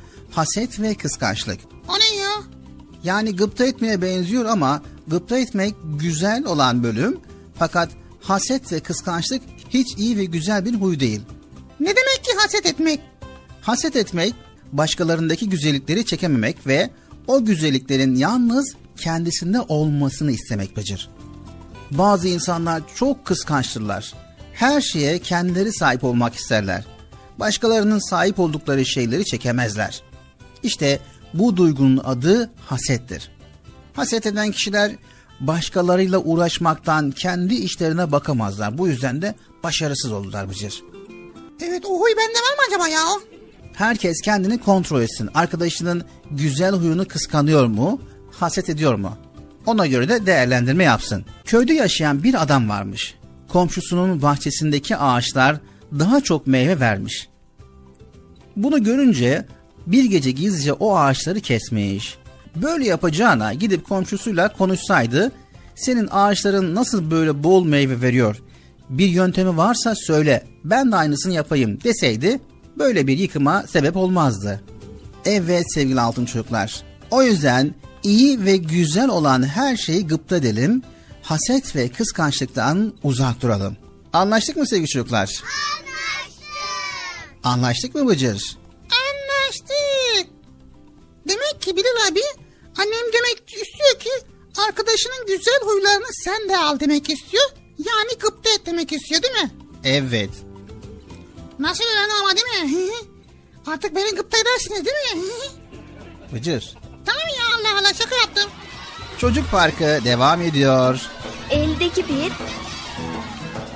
Haset 0.31 0.79
ve 0.79 0.95
kıskançlık. 0.95 1.59
O 1.87 1.93
ne 1.99 2.15
ya? 2.15 2.31
Yani 3.03 3.35
gıpta 3.35 3.65
etmeye 3.65 4.01
benziyor 4.01 4.45
ama 4.45 4.81
gıpta 5.07 5.37
etmek 5.37 5.75
güzel 5.99 6.45
olan 6.45 6.83
bölüm. 6.83 7.19
Fakat 7.59 7.89
haset 8.21 8.71
ve 8.71 8.79
kıskançlık 8.79 9.41
hiç 9.69 9.97
iyi 9.97 10.17
ve 10.17 10.25
güzel 10.25 10.65
bir 10.65 10.73
huy 10.73 10.99
değil. 10.99 11.21
Ne 11.79 11.87
demek 11.87 12.23
ki 12.23 12.31
haset 12.37 12.65
etmek? 12.65 12.99
Haset 13.61 13.95
etmek, 13.95 14.33
başkalarındaki 14.71 15.49
güzellikleri 15.49 16.05
çekememek 16.05 16.67
ve 16.67 16.89
o 17.27 17.45
güzelliklerin 17.45 18.15
yalnız 18.15 18.75
kendisinde 18.97 19.61
olmasını 19.61 20.31
istemek 20.31 20.77
Bıcır. 20.77 21.09
Bazı 21.91 22.27
insanlar 22.27 22.81
çok 22.95 23.25
kıskançtırlar. 23.25 24.13
Her 24.53 24.81
şeye 24.81 25.19
kendileri 25.19 25.73
sahip 25.73 26.03
olmak 26.03 26.35
isterler. 26.35 26.85
Başkalarının 27.39 28.09
sahip 28.09 28.39
oldukları 28.39 28.85
şeyleri 28.85 29.25
çekemezler. 29.25 30.01
İşte 30.63 30.99
bu 31.33 31.57
duygunun 31.57 32.01
adı 32.03 32.51
hasettir. 32.65 33.31
Haset 33.93 34.25
eden 34.25 34.51
kişiler 34.51 34.91
başkalarıyla 35.39 36.19
uğraşmaktan 36.19 37.11
kendi 37.11 37.55
işlerine 37.55 38.11
bakamazlar. 38.11 38.77
Bu 38.77 38.87
yüzden 38.87 39.21
de 39.21 39.35
başarısız 39.63 40.11
olurlar 40.11 40.49
Bıcır. 40.49 40.83
Evet 41.63 41.85
o 41.85 41.99
huy 41.99 42.11
bende 42.17 42.33
var 42.33 42.55
mı 42.57 42.63
acaba 42.67 42.87
ya? 42.87 43.03
Herkes 43.73 44.21
kendini 44.21 44.57
kontrol 44.57 45.01
etsin. 45.01 45.29
Arkadaşının 45.33 46.03
güzel 46.31 46.75
huyunu 46.75 47.07
kıskanıyor 47.07 47.65
mu, 47.65 48.01
haset 48.31 48.69
ediyor 48.69 48.95
mu? 48.95 49.17
Ona 49.65 49.87
göre 49.87 50.09
de 50.09 50.25
değerlendirme 50.25 50.83
yapsın. 50.83 51.25
Köyde 51.45 51.73
yaşayan 51.73 52.23
bir 52.23 52.43
adam 52.43 52.69
varmış. 52.69 53.15
Komşusunun 53.47 54.21
bahçesindeki 54.21 54.97
ağaçlar 54.97 55.57
daha 55.99 56.21
çok 56.21 56.47
meyve 56.47 56.79
vermiş. 56.79 57.29
Bunu 58.55 58.83
görünce 58.83 59.45
bir 59.87 60.03
gece 60.03 60.31
gizlice 60.31 60.73
o 60.73 60.97
ağaçları 60.97 61.39
kesmiş. 61.39 62.17
Böyle 62.55 62.85
yapacağına 62.87 63.53
gidip 63.53 63.89
komşusuyla 63.89 64.53
konuşsaydı, 64.53 65.31
senin 65.75 66.07
ağaçların 66.11 66.75
nasıl 66.75 67.11
böyle 67.11 67.43
bol 67.43 67.65
meyve 67.65 68.01
veriyor? 68.01 68.41
Bir 68.89 69.07
yöntemi 69.07 69.57
varsa 69.57 69.95
söyle, 69.95 70.43
ben 70.63 70.91
de 70.91 70.95
aynısını 70.95 71.33
yapayım 71.33 71.83
deseydi, 71.83 72.39
böyle 72.77 73.07
bir 73.07 73.17
yıkıma 73.17 73.63
sebep 73.67 73.97
olmazdı. 73.97 74.61
Evet 75.25 75.73
sevgili 75.73 76.01
altın 76.01 76.25
çocuklar. 76.25 76.83
O 77.11 77.23
yüzden 77.23 77.75
iyi 78.03 78.45
ve 78.45 78.57
güzel 78.57 79.09
olan 79.09 79.43
her 79.43 79.77
şeyi 79.77 80.07
gıpta 80.07 80.35
edelim, 80.35 80.83
haset 81.21 81.75
ve 81.75 81.89
kıskançlıktan 81.89 82.93
uzak 83.03 83.41
duralım. 83.41 83.77
Anlaştık 84.13 84.57
mı 84.57 84.67
sevgili 84.67 84.87
çocuklar? 84.87 85.19
Anlaştık. 85.29 86.45
Anlaştık 87.43 87.95
mı 87.95 88.07
Bıcır? 88.07 88.60
Anlaştık. 89.51 90.33
Demek 91.27 91.61
ki 91.61 91.75
Bilal 91.75 92.07
abi 92.11 92.21
annem 92.77 93.13
demek 93.13 93.43
istiyor 93.47 93.99
ki 93.99 94.09
arkadaşının 94.67 95.25
güzel 95.27 95.59
huylarını 95.61 96.05
sen 96.11 96.49
de 96.49 96.57
al 96.57 96.79
demek 96.79 97.09
istiyor. 97.09 97.43
Yani 97.77 98.11
gıpta 98.19 98.49
et 98.49 98.61
demek 98.65 98.91
istiyor 98.91 99.21
değil 99.23 99.33
mi? 99.33 99.51
Evet. 99.83 100.29
Nasıl 101.59 101.83
öyle 101.83 102.13
ama 102.21 102.35
değil 102.35 102.75
mi? 102.75 102.91
Artık 103.67 103.95
beni 103.95 104.15
gıpta 104.15 104.37
edersiniz 104.37 104.85
değil 104.85 105.25
mi? 105.25 105.31
Bıcır. 106.33 106.75
tamam 107.05 107.27
ya 107.39 107.45
Allah 107.55 107.79
Allah 107.79 107.93
şaka 107.93 108.15
yaptım. 108.15 108.49
Çocuk 109.17 109.51
Parkı 109.51 109.99
devam 110.05 110.41
ediyor. 110.41 111.09
Eldeki 111.49 112.05
bir, 112.09 112.31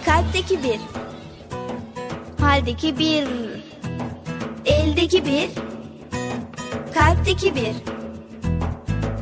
kalpteki 0.05 0.63
bir, 0.63 0.79
haldeki 2.43 2.99
bir, 2.99 3.27
eldeki 4.65 5.25
bir, 5.25 5.49
kalpteki 6.93 7.55
bir, 7.55 7.73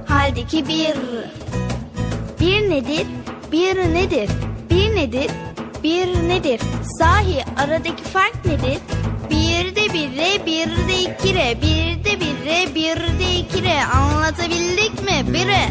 haldeki 0.08 0.68
bir. 0.68 0.96
Bir 2.40 2.70
nedir, 2.70 3.08
bir 3.52 3.76
nedir, 3.76 4.30
bir 4.70 4.96
nedir, 4.96 5.32
bir 5.84 6.08
nedir? 6.30 6.60
Sahi 7.00 7.44
aradaki 7.58 8.04
fark 8.04 8.46
nedir? 8.46 8.78
Bir 9.30 9.76
de 9.76 9.94
bir 9.94 10.18
re, 10.18 10.46
bir 10.46 10.88
de 10.88 11.00
iki 11.02 11.36
re, 11.36 11.58
bir 11.62 12.04
de 12.06 12.20
bir 12.20 12.46
re, 12.46 12.76
bir 12.76 13.20
de 13.20 13.36
iki 13.40 13.64
re. 13.64 13.86
Anlatabildik 13.86 15.04
mi? 15.04 15.34
Bire. 15.34 15.68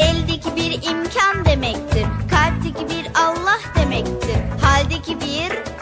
Eldeki 0.00 0.56
bir 0.56 0.72
imkan 0.72 1.44
demektir. 1.44 2.06
Kalpteki 2.30 2.96
bir 2.96 3.06
Allah 3.14 3.60
demektir. 3.76 4.36
Haldeki 4.62 5.20
bir 5.20 5.79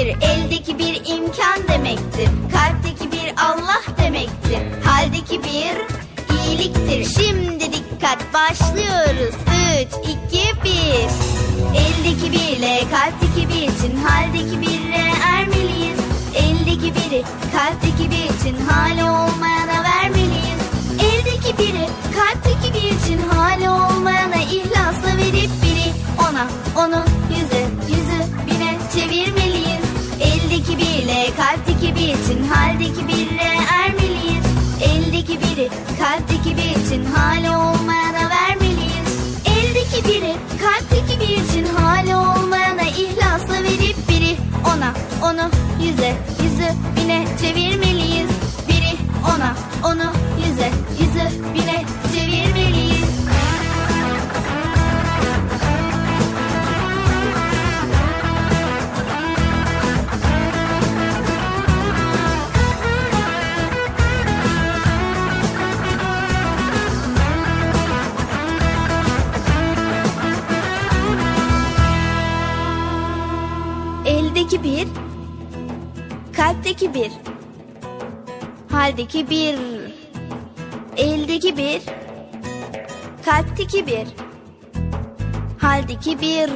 iyiliktir. 0.00 0.28
Eldeki 0.28 0.78
bir 0.78 0.94
imkan 0.94 1.68
demektir. 1.68 2.28
Kalpteki 2.52 3.12
bir 3.12 3.34
Allah 3.36 3.82
demektir. 4.02 4.58
Haldeki 4.84 5.40
bir 5.44 5.76
iyiliktir. 6.36 7.22
Şimdi 7.22 7.72
dikkat 7.72 8.34
başlıyoruz. 8.34 9.34
3, 9.80 9.88
2, 10.32 10.64
1. 10.64 10.70
Eldeki 11.74 12.32
birle 12.32 12.80
kalpteki 12.90 13.48
bir 13.48 13.62
için 13.62 13.96
haldeki 13.96 14.60
birle 14.60 15.12
ermeliyiz. 15.24 16.00
Eldeki 16.34 16.94
biri 16.94 17.22
kalpteki 17.56 18.10
bir 18.10 18.24
için 18.34 18.56
hali 18.68 19.04
olmayana 19.04 19.84
vermeliyiz. 19.84 20.60
Eldeki 21.00 21.58
biri 21.58 21.86
kalpteki 22.16 22.74
bir 22.74 23.04
için 23.04 23.28
hali 23.28 23.70
olmayana 23.70 24.36
ihlasla 24.36 25.16
verip 25.18 25.50
biri 25.62 25.92
ona 26.18 26.46
onu 26.76 27.19
kalpteki 31.36 31.94
bir 31.94 32.00
için 32.00 32.48
haldeki 32.48 33.08
bire 33.08 33.48
ermeliyiz. 33.72 33.99
Bir, 77.00 77.12
haldeki 78.72 79.30
bir, 79.30 79.58
eldeki 80.96 81.56
bir, 81.56 81.82
kalpteki 83.24 83.86
bir, 83.86 84.06
haldeki 85.60 86.20
bir. 86.20 86.50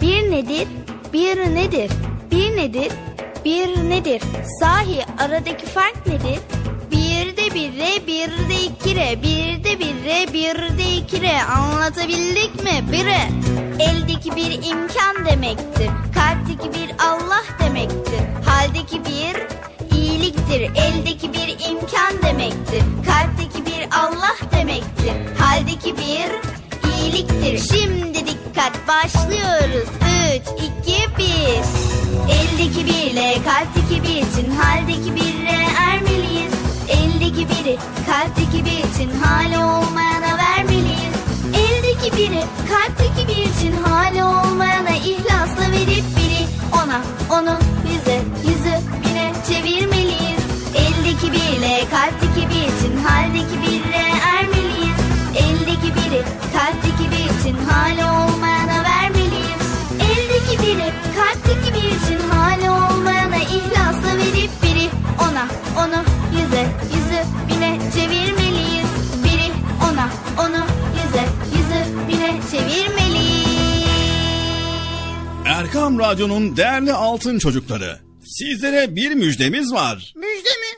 Bir 0.00 0.30
nedir, 0.30 0.68
bir 1.12 1.36
nedir, 1.36 1.90
bir 2.30 2.56
nedir, 2.56 2.92
bir 3.44 3.90
nedir? 3.90 4.22
Sahi 4.60 5.04
aradaki 5.18 5.66
fark 5.66 6.06
nedir? 6.06 6.38
Bir 6.90 7.36
de 7.36 7.54
bir 7.54 7.78
re, 7.78 8.06
bir 8.06 8.48
de 8.48 8.64
iki 8.64 8.96
re, 8.96 9.22
bir 9.22 9.64
de 9.64 9.78
bir 9.78 10.04
re, 10.04 10.32
bir 10.32 10.78
de 10.78 10.96
iki 10.96 11.22
re. 11.22 11.42
Anlatabildik 11.42 12.64
mi? 12.64 12.92
Bire. 12.92 13.20
Eldeki 13.80 14.36
bir 14.36 14.52
imkan 14.52 15.26
demektir. 15.26 15.90
Kalpteki 16.14 16.72
bir 16.72 16.90
Allah 16.98 17.44
demektir. 17.60 18.07
Haldeki 18.58 19.04
bir 19.04 19.36
iyiliktir. 19.96 20.60
Eldeki 20.60 21.32
bir 21.32 21.48
imkan 21.70 22.22
demektir. 22.22 22.82
Kalpteki 23.06 23.66
bir 23.66 23.88
Allah 23.92 24.36
demektir. 24.52 25.12
Haldeki 25.38 25.96
bir 25.96 26.28
iyiliktir. 26.90 27.58
Şimdi 27.58 28.26
dikkat 28.26 28.88
başlıyoruz. 28.88 29.88
3, 30.34 30.42
2, 30.86 31.18
1. 31.18 31.24
Eldeki 32.34 32.86
birle 32.86 33.34
kalpteki 33.44 34.02
bir 34.02 34.16
için 34.16 34.50
haldeki 34.50 35.14
birle 35.14 35.58
ermeliyiz. 35.78 36.52
Eldeki 36.88 37.48
biri 37.48 37.78
kalpteki 38.06 38.64
bir 38.64 38.94
için 38.94 39.10
hali 39.22 39.58
olmayana 39.58 40.38
vermeliyiz. 40.38 41.14
Eldeki 41.54 42.16
biri 42.16 42.42
kalpteki 42.68 43.28
bir 43.28 43.42
için 43.42 43.72
hali 43.82 44.24
olmayana 44.24 44.90
ihlasla 44.90 45.72
verip 45.72 46.04
biri 46.16 46.46
ona 46.72 47.02
onu 47.30 47.58
yüze 47.92 48.17
birle 51.68 51.90
kalpteki 51.90 52.48
bir 52.48 52.64
için 52.76 52.96
haldeki 52.96 53.62
birle 53.62 54.04
ermeliyiz. 54.22 54.98
Eldeki 55.36 55.94
biri 55.94 56.22
kalpteki 56.52 57.10
bir 57.10 57.40
için 57.40 57.56
hali 57.64 58.04
olmayana 58.04 58.84
vermeliyiz. 58.84 59.62
Eldeki 60.00 60.62
biri 60.62 60.92
kalpteki 61.16 61.74
bir 61.74 61.88
için 61.88 62.28
hali 62.30 62.70
olmayana 62.70 63.36
ihlasla 63.36 64.16
verip 64.16 64.50
biri 64.62 64.88
ona 65.20 65.48
onu 65.84 66.04
yüze 66.32 66.66
yüzü 66.94 67.20
bine 67.48 67.78
çevirmeliyiz. 67.94 68.90
Biri 69.24 69.52
ona 69.92 70.08
onu 70.38 70.66
yüze 70.96 71.24
yüzü 71.56 72.08
bine 72.08 72.40
çevirmeliyiz. 72.50 73.48
Erkam 75.46 75.98
Radyo'nun 75.98 76.56
değerli 76.56 76.92
altın 76.92 77.38
çocukları. 77.38 77.98
Sizlere 78.24 78.96
bir 78.96 79.14
müjdemiz 79.14 79.72
var. 79.72 80.12
Müjde 80.16 80.48
mi? 80.48 80.77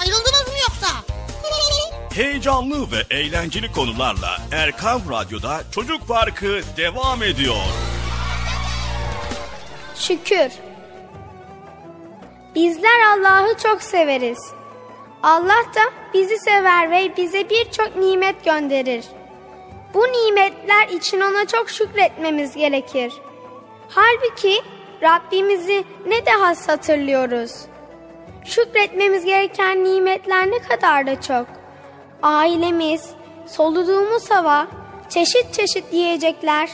Ayrıldınız 0.00 0.48
mı 0.48 0.54
yoksa? 0.62 0.86
Heyecanlı 2.14 2.92
ve 2.92 3.16
eğlenceli 3.16 3.72
konularla 3.72 4.38
Erkam 4.52 5.02
Radyo'da 5.10 5.60
Çocuk 5.74 6.08
Parkı 6.08 6.60
devam 6.76 7.22
ediyor. 7.22 7.56
Şükür. 9.94 10.50
Bizler 12.54 13.00
Allah'ı 13.12 13.56
çok 13.62 13.82
severiz. 13.82 14.38
Allah 15.22 15.64
da 15.74 15.80
bizi 16.14 16.38
sever 16.38 16.90
ve 16.90 17.16
bize 17.16 17.50
birçok 17.50 17.96
nimet 17.96 18.44
gönderir. 18.44 19.04
Bu 19.94 20.00
nimetler 20.00 20.88
için 20.88 21.20
ona 21.20 21.46
çok 21.46 21.70
şükretmemiz 21.70 22.56
gerekir. 22.56 23.12
Halbuki 23.88 24.62
Rabbimizi 25.02 25.84
ne 26.06 26.26
de 26.26 26.30
has 26.30 26.68
hatırlıyoruz. 26.68 27.52
Şükretmemiz 28.44 29.24
gereken 29.24 29.84
nimetler 29.84 30.50
ne 30.50 30.58
kadar 30.58 31.06
da 31.06 31.20
çok. 31.20 31.46
Ailemiz, 32.22 33.10
soluduğumuz 33.46 34.30
hava, 34.30 34.66
çeşit 35.08 35.54
çeşit 35.54 35.92
yiyecekler, 35.92 36.70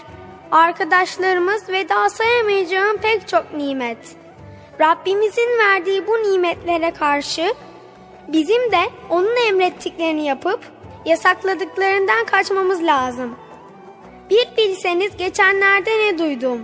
arkadaşlarımız 0.53 1.69
ve 1.69 1.89
daha 1.89 2.11
sayamayacağım 2.11 2.97
pek 2.97 3.29
çok 3.29 3.55
nimet. 3.55 3.99
Rabbimizin 4.81 5.59
verdiği 5.59 6.07
bu 6.07 6.13
nimetlere 6.13 6.91
karşı 6.91 7.55
Bizim 8.29 8.73
de 8.73 8.81
onun 9.11 9.49
emrettiklerini 9.49 10.27
yapıp 10.27 10.61
yasakladıklarından 11.05 12.27
kaçmamız 12.27 12.83
lazım. 12.83 13.37
Bir 14.31 14.49
bilseniz 14.57 15.17
geçenlerde 15.17 15.91
ne 15.91 16.19
duydum. 16.19 16.61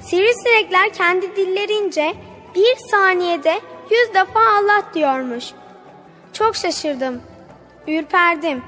Sivrisinekler 0.00 0.92
kendi 0.92 1.36
dillerince 1.36 2.14
bir 2.54 2.76
saniyede 2.90 3.60
yüz 3.90 4.14
defa 4.14 4.40
Allah 4.40 4.82
diyormuş. 4.94 5.44
Çok 6.32 6.56
şaşırdım. 6.56 7.20
Ürperdim. 7.88 8.62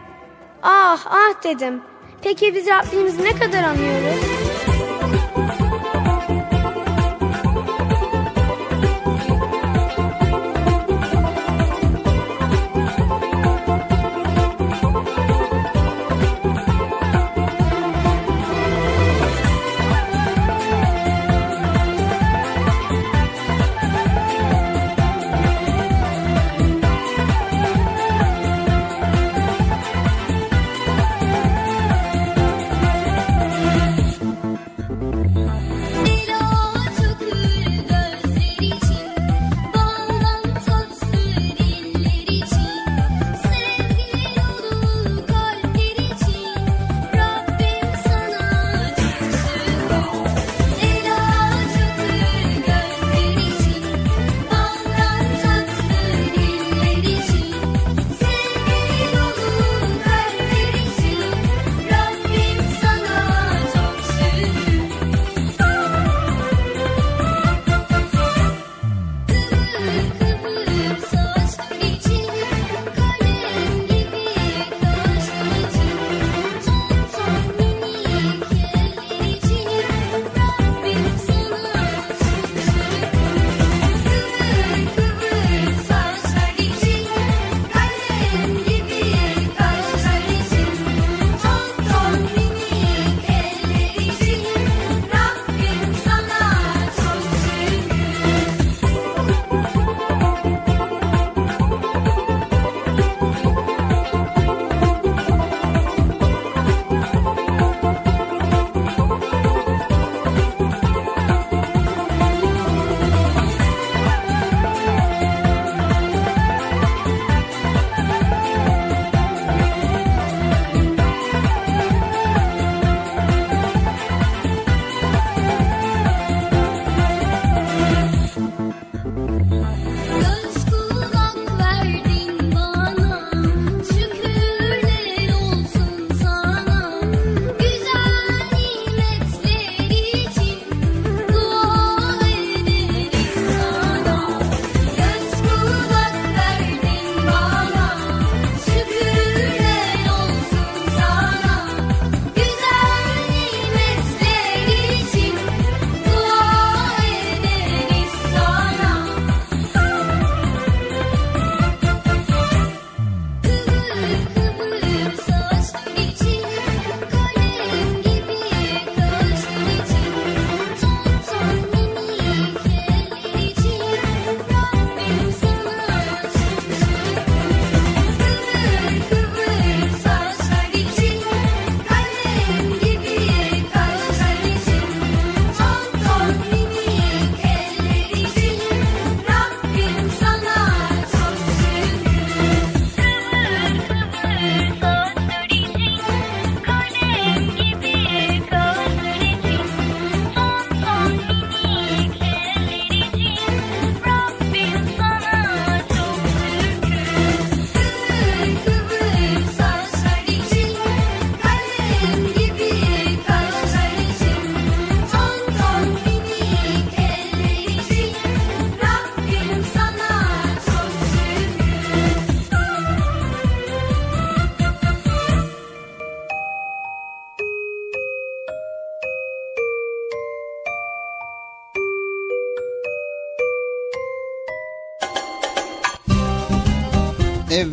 Ah 0.63 1.07
ah 1.07 1.45
dedim. 1.45 1.83
Peki 2.23 2.55
biz 2.55 2.67
Rabbimizi 2.67 3.25
ne 3.25 3.33
kadar 3.39 3.63
anıyoruz? 3.63 4.32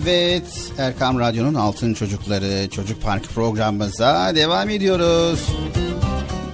Evet, 0.10 0.72
Erkam 0.78 1.20
Radyo'nun 1.20 1.54
Altın 1.54 1.94
Çocukları 1.94 2.70
Çocuk 2.70 3.02
Park 3.02 3.24
programımıza 3.24 4.32
devam 4.36 4.70
ediyoruz. 4.70 5.40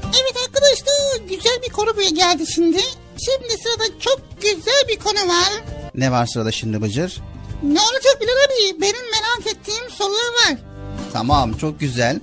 Evet 0.05 0.35
arkadaşlar, 0.47 1.27
güzel 1.29 1.59
bir 1.67 1.73
konu 1.73 1.95
buraya 1.95 2.09
geldi 2.09 2.43
şimdi. 2.55 2.77
Şimdi 3.25 3.53
sırada 3.63 3.99
çok 3.99 4.21
güzel 4.41 4.83
bir 4.89 4.99
konu 4.99 5.29
var. 5.29 5.49
Ne 5.95 6.11
var 6.11 6.25
sırada 6.25 6.51
şimdi 6.51 6.81
Bıcır? 6.81 7.21
Ne 7.63 7.79
olacak 7.79 8.17
Bilal 8.21 8.31
abi? 8.45 8.81
Benim 8.81 9.11
merak 9.11 9.55
ettiğim 9.55 9.89
sorular 9.89 10.49
var. 10.49 10.57
Tamam, 11.13 11.53
çok 11.53 11.79
güzel. 11.79 12.19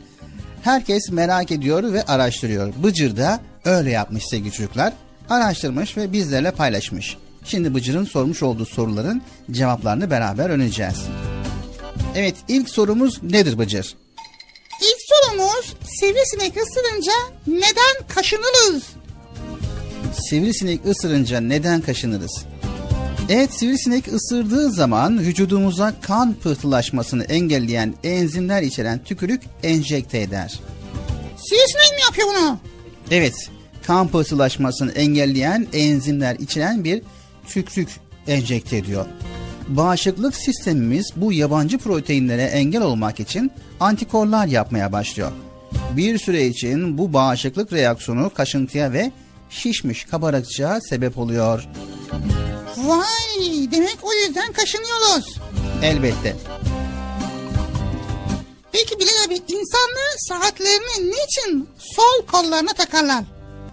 Herkes 0.62 1.10
merak 1.10 1.50
ediyor 1.50 1.92
ve 1.92 2.02
araştırıyor. 2.02 2.72
Bıcır 2.82 3.16
da 3.16 3.40
öyle 3.64 3.90
yapmış 3.90 4.24
sevgili 4.30 4.52
çocuklar. 4.52 4.92
Araştırmış 5.30 5.96
ve 5.96 6.12
bizlerle 6.12 6.50
paylaşmış. 6.50 7.16
Şimdi 7.44 7.74
Bıcır'ın 7.74 8.04
sormuş 8.04 8.42
olduğu 8.42 8.66
soruların 8.66 9.22
cevaplarını 9.50 10.10
beraber 10.10 10.50
öğreneceğiz. 10.50 11.02
Evet 12.14 12.34
ilk 12.48 12.70
sorumuz 12.70 13.22
nedir 13.22 13.58
Bıcır? 13.58 13.96
İlk 14.80 14.98
sorumuz 15.00 15.74
sivrisinek 16.00 16.52
ısırınca 16.56 17.12
neden 17.46 18.08
kaşınırız? 18.08 18.82
Sivrisinek 20.28 20.86
ısırınca 20.86 21.40
neden 21.40 21.80
kaşınırız? 21.80 22.44
Evet 23.28 23.54
sivrisinek 23.54 24.12
ısırdığı 24.12 24.70
zaman 24.70 25.18
vücudumuza 25.18 25.94
kan 26.02 26.34
pıhtılaşmasını 26.34 27.24
engelleyen 27.24 27.94
enzimler 28.04 28.62
içeren 28.62 29.04
tükürük 29.04 29.42
enjekte 29.62 30.20
eder. 30.20 30.60
Sivrisinek 31.36 31.92
mi 31.92 32.02
yapıyor 32.02 32.28
bunu? 32.28 32.58
Evet 33.10 33.34
kan 33.86 34.08
pıhtılaşmasını 34.08 34.92
engelleyen 34.92 35.66
enzimler 35.72 36.36
içeren 36.36 36.84
bir 36.84 37.02
tükürük 37.52 37.88
enjekte 38.26 38.76
ediyor. 38.76 39.06
Bağışıklık 39.68 40.36
sistemimiz 40.36 41.12
bu 41.16 41.32
yabancı 41.32 41.78
proteinlere 41.78 42.42
engel 42.42 42.82
olmak 42.82 43.20
için 43.20 43.52
antikorlar 43.80 44.46
yapmaya 44.46 44.92
başlıyor. 44.92 45.32
Bir 45.96 46.18
süre 46.18 46.46
için 46.46 46.98
bu 46.98 47.12
bağışıklık 47.12 47.72
reaksiyonu 47.72 48.30
kaşıntıya 48.34 48.92
ve 48.92 49.12
şişmiş 49.50 50.04
kabarıkçığa 50.04 50.80
sebep 50.80 51.18
oluyor. 51.18 51.68
Vay 52.76 53.70
demek 53.72 53.98
o 54.02 54.12
yüzden 54.12 54.52
kaşınıyoruz. 54.52 55.38
Elbette. 55.82 56.36
Peki 58.72 58.98
Bilal 58.98 59.26
abi 59.26 59.34
insanlar 59.34 60.16
saatlerini 60.18 61.10
niçin 61.10 61.68
sol 61.78 62.26
kollarına 62.26 62.72
takarlar? 62.72 63.24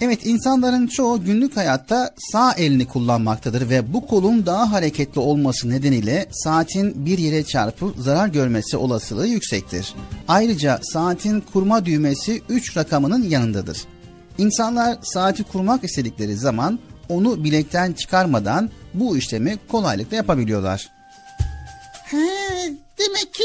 Evet 0.01 0.25
insanların 0.25 0.87
çoğu 0.87 1.23
günlük 1.23 1.57
hayatta 1.57 2.11
sağ 2.31 2.53
elini 2.53 2.87
kullanmaktadır 2.87 3.69
ve 3.69 3.93
bu 3.93 4.07
kolun 4.07 4.45
daha 4.45 4.71
hareketli 4.71 5.19
olması 5.19 5.69
nedeniyle 5.69 6.27
saatin 6.31 7.05
bir 7.05 7.17
yere 7.17 7.43
çarpıp 7.43 7.95
zarar 7.97 8.27
görmesi 8.27 8.77
olasılığı 8.77 9.27
yüksektir. 9.27 9.93
Ayrıca 10.27 10.79
saatin 10.83 11.41
kurma 11.41 11.85
düğmesi 11.85 12.41
3 12.49 12.77
rakamının 12.77 13.23
yanındadır. 13.23 13.77
İnsanlar 14.37 14.97
saati 15.01 15.43
kurmak 15.43 15.83
istedikleri 15.83 16.35
zaman 16.35 16.79
onu 17.09 17.43
bilekten 17.43 17.93
çıkarmadan 17.93 18.69
bu 18.93 19.17
işlemi 19.17 19.57
kolaylıkla 19.67 20.17
yapabiliyorlar. 20.17 20.89
He, 22.03 22.17
demek 22.99 23.33
ki 23.33 23.43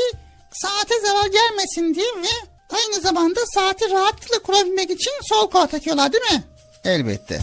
saate 0.53 0.95
zarar 1.07 1.27
gelmesin 1.27 1.95
diye 1.95 2.07
ve 2.07 2.54
aynı 2.71 3.01
zamanda 3.03 3.41
saati 3.55 3.91
rahatlıkla 3.91 4.39
kurabilmek 4.43 4.91
için 4.91 5.13
sol 5.23 5.51
kol 5.51 5.67
takıyorlar 5.67 6.13
değil 6.13 6.25
mi? 6.33 6.45
Elbette. 6.85 7.41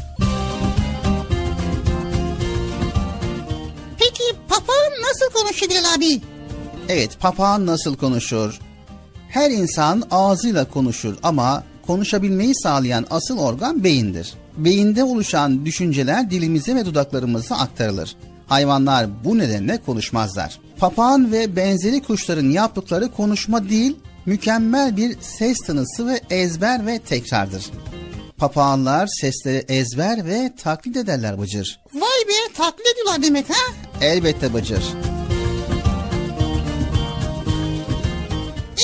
Peki 3.99 4.23
papağan 4.49 4.91
nasıl 5.01 5.33
konuşuyor 5.33 5.71
Bilal 5.71 5.93
abi? 5.95 6.21
Evet 6.89 7.19
papağan 7.19 7.65
nasıl 7.65 7.97
konuşur? 7.97 8.59
Her 9.29 9.51
insan 9.51 10.03
ağzıyla 10.11 10.65
konuşur 10.69 11.15
ama 11.23 11.63
konuşabilmeyi 11.87 12.55
sağlayan 12.55 13.05
asıl 13.09 13.37
organ 13.37 13.83
beyindir. 13.83 14.33
Beyinde 14.57 15.03
oluşan 15.03 15.65
düşünceler 15.65 16.29
dilimize 16.31 16.75
ve 16.75 16.85
dudaklarımıza 16.85 17.55
aktarılır. 17.55 18.15
Hayvanlar 18.47 19.23
bu 19.23 19.37
nedenle 19.37 19.77
konuşmazlar. 19.85 20.59
Papağan 20.79 21.31
ve 21.31 21.55
benzeri 21.55 22.01
kuşların 22.03 22.49
yaptıkları 22.49 23.11
konuşma 23.11 23.69
değil, 23.69 23.95
mükemmel 24.25 24.97
bir 24.97 25.21
ses 25.21 25.57
tanısı 25.57 26.07
ve 26.07 26.21
ezber 26.29 26.87
ve 26.87 26.99
tekrardır. 26.99 27.65
Papağanlar 28.37 29.07
sesleri 29.21 29.65
ezber 29.67 30.25
ve 30.25 30.51
taklit 30.63 30.97
ederler 30.97 31.41
Bıcır. 31.41 31.79
Vay 31.93 32.27
be 32.27 32.53
taklit 32.53 32.87
ediyorlar 32.87 33.23
demek 33.23 33.49
ha? 33.49 33.73
Elbette 34.01 34.53
Bıcır. 34.53 34.83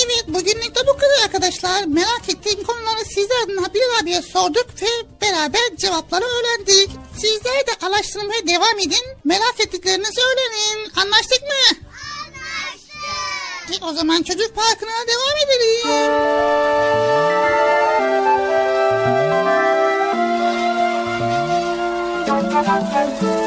Evet 0.06 0.28
bugünlük 0.28 0.76
de 0.76 0.80
bu 0.88 0.94
kadar 0.94 1.24
arkadaşlar. 1.26 1.86
Merak 1.86 2.30
ettiğim 2.30 2.64
konuları 2.64 3.06
sizlerden 3.06 3.74
Bilal 3.74 4.02
abiye 4.04 4.22
sorduk 4.22 4.68
ve 4.82 4.88
beraber 5.22 5.78
cevapları 5.78 6.26
öğrendik. 6.26 6.90
Sizler 7.18 7.68
de 7.68 7.86
araştırmaya 7.86 8.48
devam 8.48 8.80
edin. 8.80 9.06
Merak 9.24 9.60
ettiklerinizi 9.60 10.22
öğrenin. 10.22 10.92
Anlaştık 10.96 11.42
mı? 11.42 11.87
E, 13.72 13.86
o 13.86 13.93
zaman 13.93 14.24
çocuk 14.24 14.55
parkına 14.55 14.89
devam 15.07 15.38
edelim. 15.45 15.88
Ben 22.68 23.47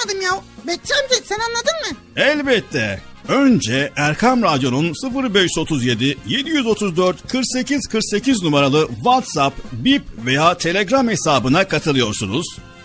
anlamadım 0.00 0.22
ya. 0.22 0.42
Bekçi 0.66 0.94
amca 0.94 1.24
sen 1.24 1.38
anladın 1.38 1.90
mı? 1.90 1.96
Elbette. 2.16 3.00
Önce 3.28 3.92
Erkam 3.96 4.42
Radyo'nun 4.42 4.94
0537 5.34 6.18
734 6.26 7.28
48 7.28 7.86
48 7.86 8.42
numaralı 8.42 8.88
WhatsApp, 8.88 9.56
Bip 9.72 10.02
veya 10.26 10.58
Telegram 10.58 11.08
hesabına 11.08 11.68
katılıyorsunuz. 11.68 12.46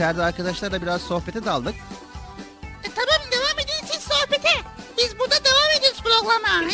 İçeride 0.00 0.22
arkadaşlarla 0.22 0.82
biraz 0.82 1.02
sohbete 1.02 1.44
daldık. 1.44 1.74
E, 2.84 2.88
tamam 2.94 3.30
devam 3.32 3.58
edin 3.58 3.86
siz 3.92 4.02
sohbete. 4.02 4.48
Biz 4.98 5.18
burada 5.18 5.34
devam 5.44 5.78
ediyoruz 5.78 6.00
programa. 6.02 6.72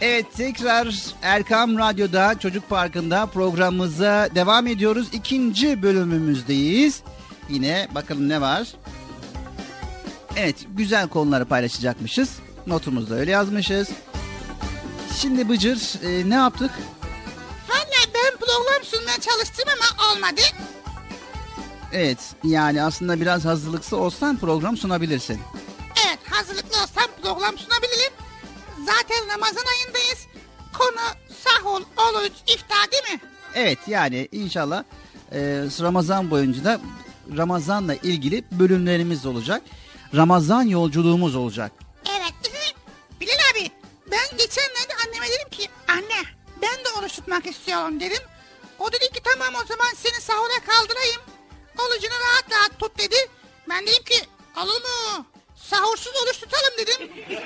Evet 0.00 0.26
tekrar 0.36 0.94
Erkam 1.22 1.78
Radyo'da 1.78 2.38
Çocuk 2.38 2.68
Parkı'nda 2.68 3.26
programımıza 3.26 4.28
devam 4.34 4.66
ediyoruz. 4.66 5.08
İkinci 5.12 5.82
bölümümüzdeyiz. 5.82 7.02
Yine 7.48 7.88
bakalım 7.94 8.28
ne 8.28 8.40
var. 8.40 8.68
Evet 10.36 10.56
güzel 10.68 11.08
konuları 11.08 11.44
paylaşacakmışız. 11.44 12.30
Notumuzda 12.66 13.14
öyle 13.14 13.30
yazmışız. 13.30 13.88
Şimdi 15.20 15.48
Bıcır 15.48 16.02
e, 16.02 16.30
ne 16.30 16.34
yaptık? 16.34 16.70
Valla 17.68 18.12
ben 18.14 18.36
program 18.38 18.84
sunmaya 18.84 19.20
çalıştım 19.20 19.64
ama 19.68 20.12
olmadı. 20.12 20.40
Evet 21.96 22.18
yani 22.44 22.82
aslında 22.82 23.20
biraz 23.20 23.44
hazırlıklı 23.44 23.96
olsan 23.96 24.36
program 24.38 24.76
sunabilirsin. 24.76 25.40
Evet 26.06 26.18
hazırlıklı 26.30 26.82
olsam 26.82 27.04
program 27.22 27.58
sunabilirim. 27.58 28.12
Zaten 28.78 29.28
Ramazan 29.34 29.64
ayındayız. 29.66 30.26
Konu 30.78 31.00
sahur, 31.44 31.82
oruç, 31.96 32.32
iftar 32.46 32.92
değil 32.92 33.14
mi? 33.14 33.20
Evet 33.54 33.78
yani 33.86 34.28
inşallah 34.32 34.84
e, 35.32 35.40
Ramazan 35.80 36.30
boyunca 36.30 36.64
da 36.64 36.80
Ramazan'la 37.36 37.94
ilgili 37.94 38.44
bölümlerimiz 38.50 39.26
olacak. 39.26 39.62
Ramazan 40.14 40.62
yolculuğumuz 40.62 41.36
olacak. 41.36 41.72
Evet. 42.10 42.34
Bilal 43.20 43.38
abi 43.52 43.70
ben 44.10 44.38
geçenlerde 44.38 44.92
anneme 45.06 45.26
dedim 45.26 45.50
ki 45.50 45.68
anne 45.88 46.22
ben 46.62 46.84
de 46.84 46.98
oruç 46.98 47.12
tutmak 47.12 47.46
istiyorum 47.46 48.00
dedim. 48.00 48.22
O 48.78 48.92
dedi 48.92 49.12
ki 49.12 49.20
tamam 49.24 49.54
o 49.64 49.66
zaman 49.66 49.88
seni 49.96 50.20
sahura 50.20 50.60
kaldırayım. 50.66 51.35
Orucunu 51.78 52.18
rahat 52.24 52.50
rahat 52.50 52.78
tut 52.78 52.98
dedi. 52.98 53.16
Ben 53.68 53.82
dedim 53.86 54.04
ki 54.04 54.26
olur 54.56 54.80
mu? 54.80 55.26
Sahursuz 55.56 56.12
oruç 56.22 56.40
tutalım 56.40 56.74
dedim. 56.78 57.10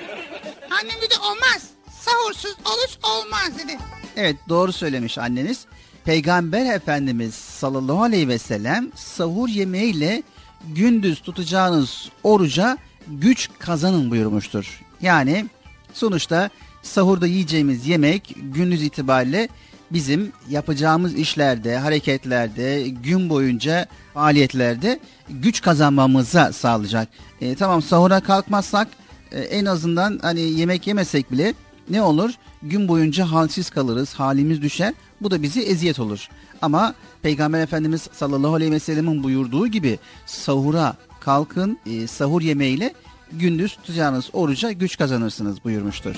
Annem 0.70 0.96
dedi 1.00 1.14
olmaz. 1.22 1.68
Sahursuz 2.00 2.56
oruç 2.64 2.98
olmaz 3.02 3.58
dedi. 3.58 3.78
Evet 4.16 4.36
doğru 4.48 4.72
söylemiş 4.72 5.18
anneniz. 5.18 5.64
Peygamber 6.04 6.74
Efendimiz 6.74 7.34
sallallahu 7.34 8.02
aleyhi 8.02 8.28
ve 8.28 8.38
sellem 8.38 8.92
sahur 8.96 9.48
yemeğiyle 9.48 10.22
gündüz 10.64 11.20
tutacağınız 11.22 12.08
oruca 12.22 12.78
güç 13.06 13.48
kazanın 13.58 14.10
buyurmuştur. 14.10 14.80
Yani 15.02 15.46
sonuçta 15.94 16.50
sahurda 16.82 17.26
yiyeceğimiz 17.26 17.86
yemek 17.86 18.34
gündüz 18.36 18.82
itibariyle 18.82 19.48
bizim 19.92 20.32
yapacağımız 20.48 21.14
işlerde, 21.14 21.78
hareketlerde, 21.78 22.88
gün 22.88 23.30
boyunca 23.30 23.86
faaliyetlerde 24.14 25.00
güç 25.28 25.60
kazanmamıza 25.60 26.52
sağlayacak. 26.52 27.08
E, 27.40 27.54
tamam 27.54 27.82
sahura 27.82 28.20
kalkmazsak 28.20 28.88
e, 29.32 29.40
en 29.40 29.64
azından 29.64 30.18
hani 30.22 30.40
yemek 30.40 30.86
yemesek 30.86 31.32
bile 31.32 31.54
ne 31.90 32.02
olur? 32.02 32.30
Gün 32.62 32.88
boyunca 32.88 33.30
halsiz 33.30 33.70
kalırız, 33.70 34.14
halimiz 34.14 34.62
düşer. 34.62 34.94
Bu 35.20 35.30
da 35.30 35.42
bizi 35.42 35.60
eziyet 35.60 35.98
olur. 35.98 36.28
Ama 36.62 36.94
Peygamber 37.22 37.60
Efendimiz 37.60 38.08
sallallahu 38.12 38.54
aleyhi 38.54 38.72
ve 38.72 38.78
sellemin 38.78 39.22
buyurduğu 39.22 39.66
gibi 39.66 39.98
sahura 40.26 40.96
kalkın, 41.20 41.78
e, 41.86 42.06
sahur 42.06 42.42
yemeğiyle 42.42 42.94
gündüz 43.32 43.76
tutacağınız 43.76 44.30
oruca 44.32 44.72
güç 44.72 44.98
kazanırsınız 44.98 45.64
buyurmuştur. 45.64 46.16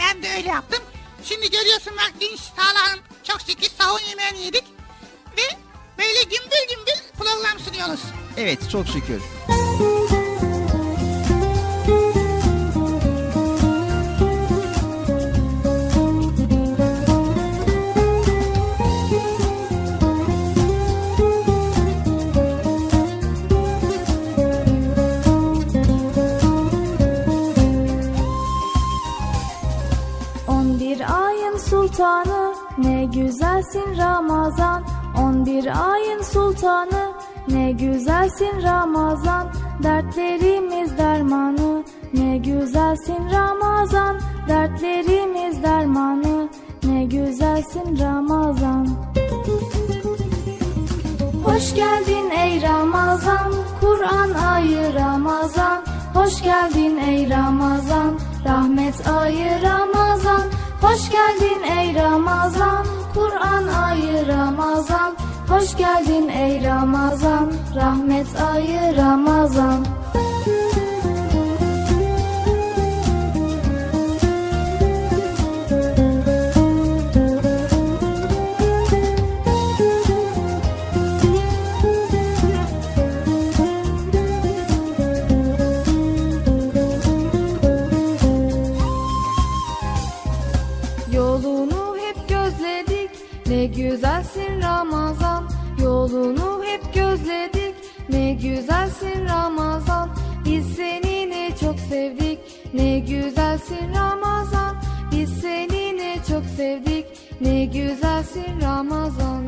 Ben 0.00 0.22
de 0.22 0.26
öyle 0.36 0.48
yaptım. 0.48 0.85
Şimdi 1.28 1.50
görüyorsun 1.50 1.92
bak 1.96 2.12
dinç 2.20 2.40
sağlam 2.40 2.98
çok 3.24 3.40
şükür 3.40 3.68
sahur 3.78 4.00
yemeğini 4.08 4.46
yedik. 4.46 4.64
Ve 5.36 5.56
böyle 5.98 6.22
gümbür 6.22 6.68
gümbür 6.68 7.02
program 7.18 7.58
sunuyoruz. 7.58 8.00
Evet 8.36 8.70
çok 8.70 8.86
şükür. 8.86 9.22
Sultanı 31.70 32.54
ne 32.78 33.04
güzelsin 33.04 33.98
Ramazan 33.98 34.84
On 35.18 35.46
bir 35.46 35.92
ayın 35.92 36.22
sultanı 36.22 37.12
ne 37.48 37.72
güzelsin 37.72 38.62
Ramazan 38.62 39.52
Dertlerimiz 39.82 40.98
dermanı 40.98 41.84
ne 42.14 42.38
güzelsin 42.38 43.30
Ramazan 43.32 44.20
Dertlerimiz 44.48 45.62
dermanı 45.62 46.48
ne 46.84 47.04
güzelsin 47.04 47.98
Ramazan 47.98 48.88
Hoş 51.44 51.74
geldin 51.74 52.30
ey 52.30 52.62
Ramazan, 52.62 53.52
Kur'an 53.80 54.30
ayı 54.30 54.94
Ramazan. 54.94 55.84
Hoş 56.14 56.42
geldin 56.42 56.96
ey 56.96 57.30
Ramazan, 57.30 58.18
rahmet 58.44 59.08
ayı 59.08 59.62
Ramazan. 59.62 60.42
Hoş 60.86 61.10
geldin 61.10 61.62
ey 61.78 61.94
Ramazan, 61.94 62.86
Kur'an 63.14 63.66
ayı 63.66 64.26
Ramazan. 64.26 65.16
Hoş 65.48 65.76
geldin 65.76 66.28
ey 66.28 66.64
Ramazan, 66.64 67.52
rahmet 67.74 68.26
ayı 68.54 68.96
Ramazan. 68.96 69.86
Ne 93.66 93.72
güzelsin 93.72 94.62
Ramazan 94.62 95.48
Yolunu 95.82 96.62
hep 96.64 96.94
gözledik 96.94 97.74
ne 98.08 98.32
güzelsin 98.32 99.28
Ramazan 99.28 100.10
Biz 100.44 100.66
seni 100.76 101.30
ne 101.30 101.50
çok 101.60 101.78
sevdik 101.78 102.38
ne 102.74 102.98
güzelsin 102.98 103.94
Ramazan 103.94 104.76
Biz 105.12 105.30
seni 105.40 105.96
ne 105.96 106.16
çok 106.28 106.44
sevdik 106.56 107.06
ne 107.40 107.64
güzelsin 107.64 108.60
Ramazan 108.62 109.42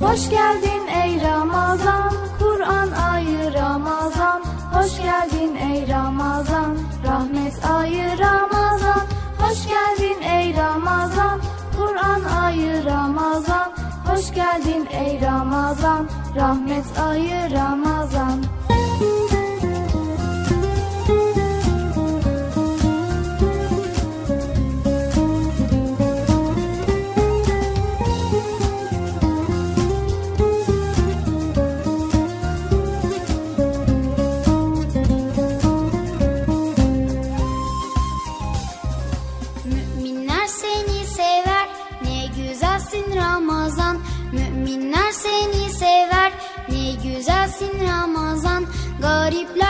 Hoş 0.00 0.30
geldin 0.30 0.86
ey 1.04 1.20
Ramazan, 1.20 2.12
Kur'an 2.38 2.90
ayı 3.12 3.54
Ramazan. 3.54 4.42
Hoş 4.72 4.96
geldin 4.96 5.54
ey 5.56 5.88
Ramazan, 5.88 6.76
rahmet 7.06 7.64
ayı 7.64 8.18
Ramazan. 8.18 9.06
Hoş 9.38 9.66
geldin 9.66 10.22
ey 10.22 10.56
Ramazan, 10.56 11.31
ayı 12.44 12.84
Ramazan. 12.84 13.72
Hoş 14.06 14.34
geldin 14.34 14.88
ey 14.90 15.20
Ramazan. 15.20 16.08
Rahmet 16.36 16.98
ayı 16.98 17.50
Ramazan 17.50 18.44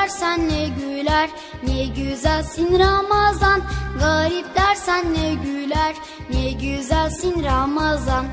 Garipler 0.03 0.19
senle 0.19 0.69
güler 0.69 1.31
ne 1.63 1.85
güzelsin 1.87 2.79
Ramazan. 2.79 3.63
Garipler 4.01 4.75
senle 4.75 5.35
güler 5.35 5.95
ne 6.31 6.51
güzelsin 6.51 7.45
Ramazan. 7.45 8.27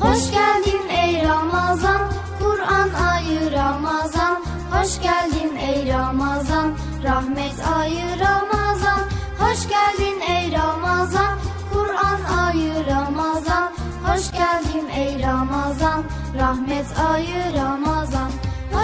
Hoş 0.00 0.30
geldin 0.30 0.88
ey 0.88 1.22
Ramazan 1.28 2.00
Kur'an 2.38 2.90
ayı 3.12 3.52
Ramazan. 3.52 4.44
Hoş 4.72 5.02
geldin 5.02 5.56
ey 5.56 5.92
Ramazan 5.92 6.72
Rahmet 7.04 7.54
ayı 7.78 8.20
Ramazan. 8.20 9.00
Hoş 9.38 9.68
geldin 9.68 10.20
ey 10.28 10.52
Ramazan 10.52 11.38
Kur'an 11.72 12.46
ayı 12.46 12.86
Ramazan. 12.86 13.72
Hoş 14.06 14.32
geldin 14.32 14.88
ey 14.96 15.22
Ramazan 15.22 16.04
Rahmet 16.38 16.86
ayı 17.10 17.56
Ramazan 17.56 18.30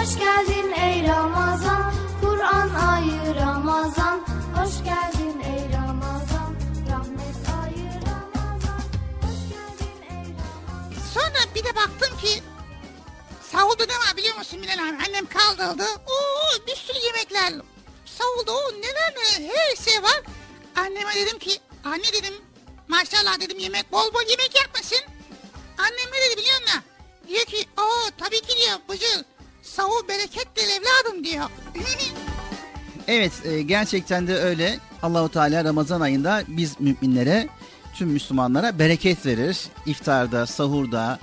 Hoş 0.07 0.19
geldin 0.19 0.71
ey 0.71 1.07
Ramazan 1.07 1.93
Kur'an 2.21 2.69
ayı 2.69 3.35
Ramazan 3.35 4.19
Hoş 4.55 4.83
geldin 4.83 5.39
ey 5.39 5.73
Ramazan 5.77 6.55
Rahmet 6.89 7.49
ayı 7.63 7.89
Ramazan 8.07 8.83
Hoş 9.21 9.39
geldin 9.49 10.01
ey 10.09 10.17
Ramazan 10.17 11.11
Sonra 11.13 11.55
bir 11.55 11.63
de 11.63 11.75
baktım 11.75 12.17
ki 12.21 12.43
Savulda 13.51 13.85
ne 13.85 13.93
var 13.93 14.17
biliyor 14.17 14.37
musun 14.37 14.61
Bilal 14.63 14.73
abi? 14.73 14.97
Annem 15.07 15.25
kaldırdı. 15.25 15.85
Oo 16.07 16.67
bir 16.67 16.75
sürü 16.75 16.97
yemekler. 17.05 17.53
Savulda 18.05 18.51
o 18.51 18.73
neler 18.73 19.13
neler 19.15 19.55
her 19.55 19.75
şey 19.75 20.03
var. 20.03 20.21
Anneme 20.75 21.15
dedim 21.15 21.39
ki 21.39 21.59
anne 21.85 22.13
dedim 22.13 22.33
maşallah 22.87 23.39
dedim 23.39 23.59
yemek 23.59 23.91
bol 23.91 24.13
bol 24.13 24.29
yemek 24.29 24.55
yapmasın. 24.55 25.01
Annem 25.77 26.11
ne 26.13 26.29
dedi 26.29 26.37
biliyor 26.37 26.61
musun? 26.61 26.81
Diyor 27.27 27.45
ki 27.45 27.65
o 27.77 27.87
tabii 28.17 28.41
ki 28.41 28.57
diyor 28.57 28.77
Bıcıl. 28.89 29.23
Savul 29.77 30.07
berekettir 30.07 30.63
evladım 30.63 31.23
diyor. 31.23 31.49
Evet 33.07 33.31
e, 33.45 33.61
gerçekten 33.61 34.27
de 34.27 34.37
öyle. 34.37 34.79
Allahu 35.03 35.29
Teala 35.29 35.63
Ramazan 35.63 36.01
ayında 36.01 36.43
biz 36.47 36.79
müminlere, 36.79 37.47
tüm 37.93 38.09
Müslümanlara 38.09 38.79
bereket 38.79 39.25
verir. 39.25 39.57
İftarda, 39.85 40.45
sahurda, 40.45 41.19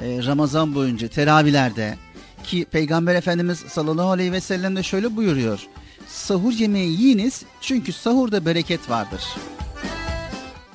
e, 0.00 0.24
Ramazan 0.24 0.74
boyunca, 0.74 1.08
teravihlerde 1.08 1.98
ki 2.44 2.64
Peygamber 2.64 3.14
Efendimiz 3.14 3.58
sallallahu 3.58 4.10
aleyhi 4.10 4.32
ve 4.32 4.40
sellem 4.40 4.76
de 4.76 4.82
şöyle 4.82 5.16
buyuruyor. 5.16 5.66
Sahur 6.06 6.52
yemeği 6.52 7.00
yiyiniz 7.00 7.42
çünkü 7.60 7.92
sahurda 7.92 8.46
bereket 8.46 8.90
vardır. 8.90 9.24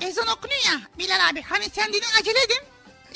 Ezan 0.00 0.26
okunuyor 0.28 0.62
ya 0.64 0.80
Bilal 0.98 1.28
abi. 1.30 1.42
Hani 1.42 1.64
sen 1.72 1.88
dedin 1.88 2.20
acele 2.20 2.38
edin. 2.38 2.62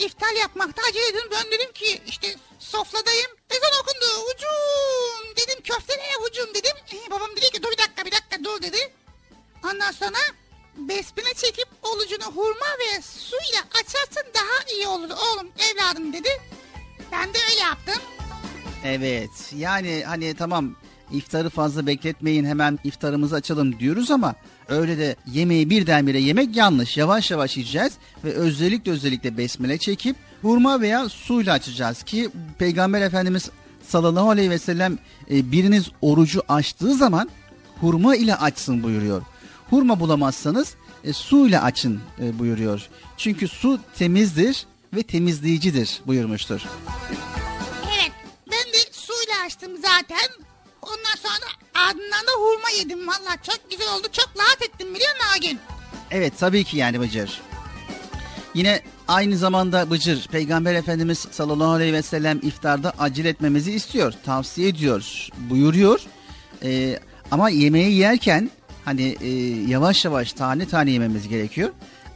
İftar 0.06 0.32
yapmakta 0.40 0.82
acele 0.90 1.06
edin. 1.06 1.30
Ben 1.32 1.52
dedim 1.58 1.72
ki 1.72 2.00
işte 2.06 2.34
sofradayım. 2.58 3.37
Ezan 3.50 3.72
okundu. 3.82 4.06
Ucum 4.30 5.36
dedim 5.36 5.62
köfteleye 5.64 6.16
ucum 6.30 6.54
dedim. 6.54 6.76
Ee, 6.92 7.10
babam 7.10 7.30
dedi 7.36 7.50
ki 7.50 7.62
dur 7.62 7.70
bir 7.72 7.78
dakika 7.78 8.04
bir 8.04 8.12
dakika 8.12 8.44
dur 8.44 8.62
dedi. 8.62 8.78
Ondan 9.64 9.92
sonra 9.92 10.18
besmele 10.76 11.34
çekip 11.34 11.68
olucunu 11.82 12.24
hurma 12.24 12.66
ve 12.80 13.02
suyla 13.02 13.60
açarsan 13.80 14.24
daha 14.34 14.74
iyi 14.74 14.86
olur 14.86 15.10
oğlum 15.10 15.48
evladım 15.72 16.12
dedi. 16.12 16.28
Ben 17.12 17.34
de 17.34 17.38
öyle 17.50 17.60
yaptım. 17.60 18.02
Evet 18.84 19.30
yani 19.56 20.02
hani 20.06 20.34
tamam 20.34 20.76
iftarı 21.12 21.50
fazla 21.50 21.86
bekletmeyin 21.86 22.44
hemen 22.44 22.78
iftarımızı 22.84 23.36
açalım 23.36 23.78
diyoruz 23.78 24.10
ama 24.10 24.34
öyle 24.68 24.98
de 24.98 25.16
yemeği 25.26 25.70
birdenbire 25.70 26.20
yemek 26.20 26.56
yanlış. 26.56 26.96
Yavaş 26.96 27.30
yavaş 27.30 27.56
yiyeceğiz 27.56 27.92
ve 28.24 28.32
özellikle 28.32 28.92
özellikle 28.92 29.36
besmele 29.36 29.78
çekip 29.78 30.16
hurma 30.42 30.80
veya 30.80 31.08
suyla 31.08 31.52
açacağız 31.52 32.02
ki 32.02 32.30
Peygamber 32.58 33.02
Efendimiz 33.02 33.50
sallallahu 33.88 34.30
aleyhi 34.30 34.50
ve 34.50 34.58
sellem 34.58 34.98
e, 35.30 35.52
biriniz 35.52 35.90
orucu 36.02 36.42
açtığı 36.48 36.94
zaman 36.94 37.30
hurma 37.80 38.16
ile 38.16 38.34
açsın 38.34 38.82
buyuruyor. 38.82 39.22
Hurma 39.70 40.00
bulamazsanız 40.00 40.74
e, 41.04 41.12
su 41.12 41.46
ile 41.46 41.60
açın 41.60 42.00
e, 42.22 42.38
buyuruyor. 42.38 42.88
Çünkü 43.16 43.48
su 43.48 43.80
temizdir 43.98 44.66
ve 44.94 45.02
temizleyicidir 45.02 46.00
buyurmuştur. 46.06 46.60
Evet 47.84 48.12
ben 48.50 48.72
de 48.72 48.92
suyla 48.92 49.44
açtım 49.46 49.72
zaten. 49.76 50.28
Ondan 50.82 51.16
sonra 51.22 51.50
ardından 51.74 52.26
da 52.26 52.32
hurma 52.38 52.70
yedim. 52.78 53.08
Valla 53.08 53.36
çok 53.42 53.70
güzel 53.70 53.94
oldu. 53.94 54.06
Çok 54.12 54.30
rahat 54.38 54.62
ettim 54.62 54.94
biliyor 54.94 55.10
musun 55.16 55.28
o 55.38 55.40
gün? 55.40 55.58
Evet 56.10 56.32
tabii 56.38 56.64
ki 56.64 56.76
yani 56.76 57.00
Bıcır. 57.00 57.40
Yine 58.54 58.82
aynı 59.08 59.36
zamanda 59.36 59.90
Bıcır 59.90 60.26
Peygamber 60.26 60.74
Efendimiz 60.74 61.18
sallallahu 61.30 61.70
aleyhi 61.70 61.92
ve 61.92 62.02
sellem 62.02 62.38
iftarda 62.42 62.92
acele 62.98 63.28
etmemizi 63.28 63.72
istiyor. 63.72 64.12
Tavsiye 64.24 64.68
ediyor, 64.68 65.28
buyuruyor. 65.50 66.00
Ee, 66.62 66.98
ama 67.30 67.50
yemeği 67.50 67.96
yerken 67.96 68.50
hani 68.84 69.16
e, 69.20 69.28
yavaş 69.70 70.04
yavaş 70.04 70.32
tane 70.32 70.68
tane 70.68 70.90
yememiz 70.90 71.28
gerekiyor. 71.28 71.70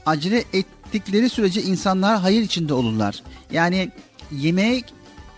Acele 0.07 0.45
ettikleri 0.53 1.28
sürece 1.30 1.62
insanlar 1.62 2.20
hayır 2.20 2.43
içinde 2.43 2.74
olurlar. 2.74 3.22
Yani 3.53 3.90
yemek 4.32 4.84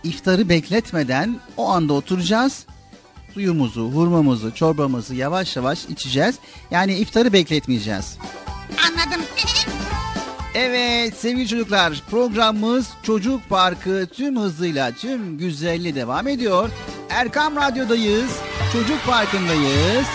iftarı 0.03 0.49
bekletmeden 0.49 1.39
o 1.57 1.69
anda 1.69 1.93
oturacağız. 1.93 2.65
Suyumuzu, 3.33 3.91
hurmamızı, 3.91 4.51
çorbamızı 4.51 5.15
yavaş 5.15 5.55
yavaş 5.55 5.85
içeceğiz. 5.85 6.35
Yani 6.71 6.93
iftarı 6.93 7.33
bekletmeyeceğiz. 7.33 8.17
Anladım. 8.87 9.21
Evet 10.57 11.15
sevgili 11.17 11.47
çocuklar 11.47 12.01
programımız 12.11 12.89
Çocuk 13.03 13.49
Parkı 13.49 14.07
tüm 14.13 14.39
hızıyla 14.39 14.91
tüm 14.91 15.37
güzelliği 15.37 15.95
devam 15.95 16.27
ediyor. 16.27 16.69
Erkam 17.09 17.55
Radyo'dayız. 17.55 18.31
Çocuk 18.73 19.05
Parkı'ndayız. 19.05 20.05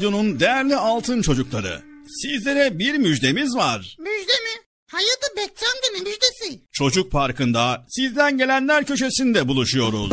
Radyo'nun 0.00 0.40
değerli 0.40 0.76
altın 0.76 1.22
çocukları. 1.22 1.82
Sizlere 2.22 2.78
bir 2.78 2.94
müjdemiz 2.94 3.56
var. 3.56 3.96
Müjde 3.98 4.32
mi? 4.32 4.62
Hayatı 4.86 5.36
bekçamdı 5.36 5.98
mı 5.98 5.98
müjdesi? 5.98 6.62
Çocuk 6.72 7.12
Parkı'nda 7.12 7.84
sizden 7.88 8.38
gelenler 8.38 8.84
köşesinde 8.84 9.48
buluşuyoruz. 9.48 10.12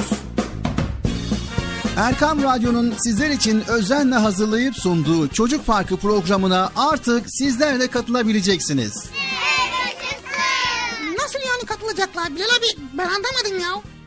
Erkam 1.98 2.44
Radyo'nun 2.44 2.94
sizler 3.04 3.30
için 3.30 3.64
özenle 3.68 4.16
hazırlayıp 4.16 4.76
sunduğu 4.76 5.28
Çocuk 5.28 5.66
Parkı 5.66 5.97
programına 5.97 6.72
artık 6.76 7.24
sizler 7.28 7.80
de 7.80 7.88
katılabileceksiniz. 7.88 9.05
Nasıl 11.18 11.39
yani 11.39 11.66
katılacaklar 11.66 12.36
Bilal 12.36 12.46
abi? 12.46 12.82
Ben 12.93 13.05
anlamadım 13.08 13.59
ya. 13.62 13.96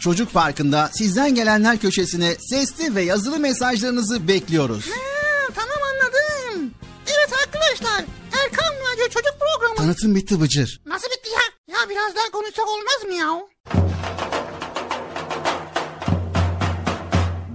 Çocuk 0.00 0.32
Parkı'nda 0.32 0.90
sizden 0.92 1.34
gelenler 1.34 1.78
köşesine 1.78 2.34
sesli 2.34 2.94
ve 2.94 3.02
yazılı 3.02 3.38
mesajlarınızı 3.38 4.28
bekliyoruz. 4.28 4.84
Ha, 4.90 5.52
tamam 5.54 5.78
anladım. 5.92 6.70
Evet 7.06 7.32
arkadaşlar 7.46 8.04
Erkan 8.44 8.74
Radyo 8.74 9.04
Çocuk 9.08 9.34
Programı. 9.40 9.76
Tanıtım 9.76 10.14
bitti 10.14 10.40
Bıcır. 10.40 10.80
Nasıl 10.86 11.08
bitti 11.08 11.30
ya? 11.30 11.74
Ya 11.78 11.88
biraz 11.90 12.16
daha 12.16 12.30
konuşsak 12.32 12.68
olmaz 12.68 13.04
mı 13.06 13.14
ya? 13.14 13.40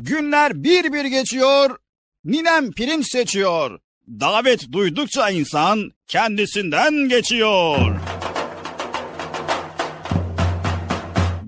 Günler 0.01 0.63
bir 0.63 0.93
bir 0.93 1.05
geçiyor, 1.05 1.77
ninem 2.25 2.71
pirinç 2.71 3.11
seçiyor. 3.11 3.79
Davet 4.07 4.71
duydukça 4.71 5.29
insan 5.29 5.91
kendisinden 6.07 6.93
geçiyor. 7.09 7.95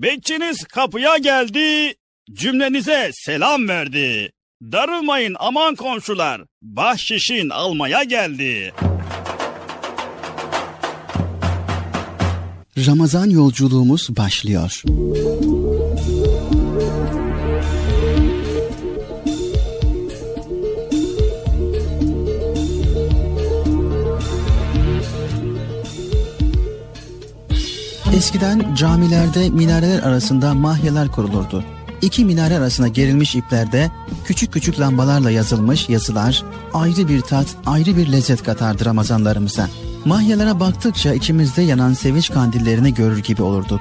Bekçiniz 0.06 0.64
kapıya 0.64 1.16
geldi, 1.18 1.94
cümlenize 2.32 3.10
selam 3.12 3.68
verdi. 3.68 4.32
Darılmayın 4.62 5.36
aman 5.38 5.74
komşular, 5.74 6.42
bahşişin 6.62 7.48
almaya 7.48 8.02
geldi. 8.02 8.72
Ramazan 12.86 13.30
yolculuğumuz 13.30 14.16
başlıyor. 14.16 14.82
Eskiden 28.16 28.74
camilerde 28.74 29.50
minareler 29.50 30.02
arasında 30.02 30.54
mahyeler 30.54 31.08
kurulurdu. 31.08 31.64
İki 32.02 32.24
minare 32.24 32.56
arasına 32.56 32.88
gerilmiş 32.88 33.34
iplerde 33.34 33.90
küçük 34.24 34.52
küçük 34.52 34.80
lambalarla 34.80 35.30
yazılmış 35.30 35.88
yazılar 35.88 36.44
ayrı 36.74 37.08
bir 37.08 37.20
tat, 37.20 37.46
ayrı 37.66 37.96
bir 37.96 38.12
lezzet 38.12 38.42
katardı 38.42 38.84
Ramazanlarımıza. 38.84 39.68
Mahyelere 40.04 40.60
baktıkça 40.60 41.14
içimizde 41.14 41.62
yanan 41.62 41.92
sevinç 41.92 42.30
kandillerini 42.30 42.94
görür 42.94 43.18
gibi 43.18 43.42
olurduk. 43.42 43.80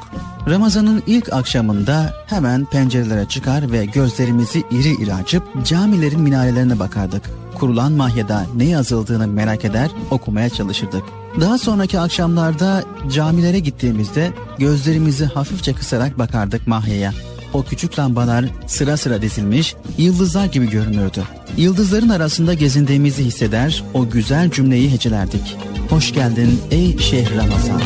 Ramazanın 0.50 1.04
ilk 1.08 1.34
akşamında 1.34 2.14
hemen 2.28 2.66
pencerelere 2.66 3.26
çıkar 3.26 3.72
ve 3.72 3.86
gözlerimizi 3.86 4.64
iri 4.72 5.04
iri 5.04 5.14
açıp 5.14 5.66
camilerin 5.66 6.22
minarelerine 6.22 6.80
bakardık. 6.80 7.24
Kurulan 7.56 7.92
mahyada 7.92 8.46
ne 8.56 8.66
yazıldığını 8.66 9.28
merak 9.28 9.66
eder, 9.66 9.92
okumaya 10.12 10.50
çalışırdık. 10.50 11.04
Daha 11.40 11.58
sonraki 11.58 12.00
akşamlarda 12.00 12.84
camilere 13.14 13.60
gittiğimizde 13.60 14.32
gözlerimizi 14.60 15.26
hafifçe 15.26 15.74
kısarak 15.74 16.20
bakardık 16.20 16.68
mahyaya. 16.68 17.14
O 17.54 17.64
küçük 17.64 18.00
lambalar 18.00 18.46
sıra 18.68 18.98
sıra 18.98 19.22
dizilmiş, 19.22 19.76
yıldızlar 19.98 20.46
gibi 20.46 20.70
görünürdü. 20.70 21.24
Yıldızların 21.58 22.10
arasında 22.10 22.54
gezindiğimizi 22.54 23.24
hisseder, 23.24 23.84
o 23.94 24.10
güzel 24.10 24.52
cümleyi 24.52 24.92
hecelerdik. 24.92 25.58
Hoş 25.90 26.14
geldin 26.14 26.62
ey 26.72 26.98
şehri 26.98 27.38
Ramazan. 27.38 27.82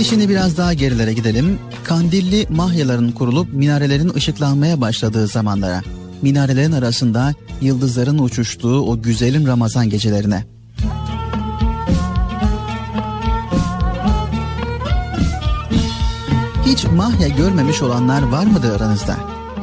Hadi 0.00 0.08
şimdi 0.08 0.28
biraz 0.28 0.56
daha 0.56 0.74
gerilere 0.74 1.12
gidelim. 1.12 1.58
Kandilli 1.84 2.46
mahyaların 2.50 3.12
kurulup 3.12 3.52
minarelerin 3.52 4.14
ışıklanmaya 4.14 4.80
başladığı 4.80 5.26
zamanlara. 5.26 5.82
Minarelerin 6.22 6.72
arasında 6.72 7.34
yıldızların 7.60 8.18
uçuştuğu 8.18 8.80
o 8.80 9.02
güzelim 9.02 9.46
Ramazan 9.46 9.90
gecelerine. 9.90 10.44
Hiç 16.66 16.84
mahya 16.84 17.28
görmemiş 17.28 17.82
olanlar 17.82 18.22
var 18.22 18.46
mıdır 18.46 18.70
aranızda? 18.70 19.16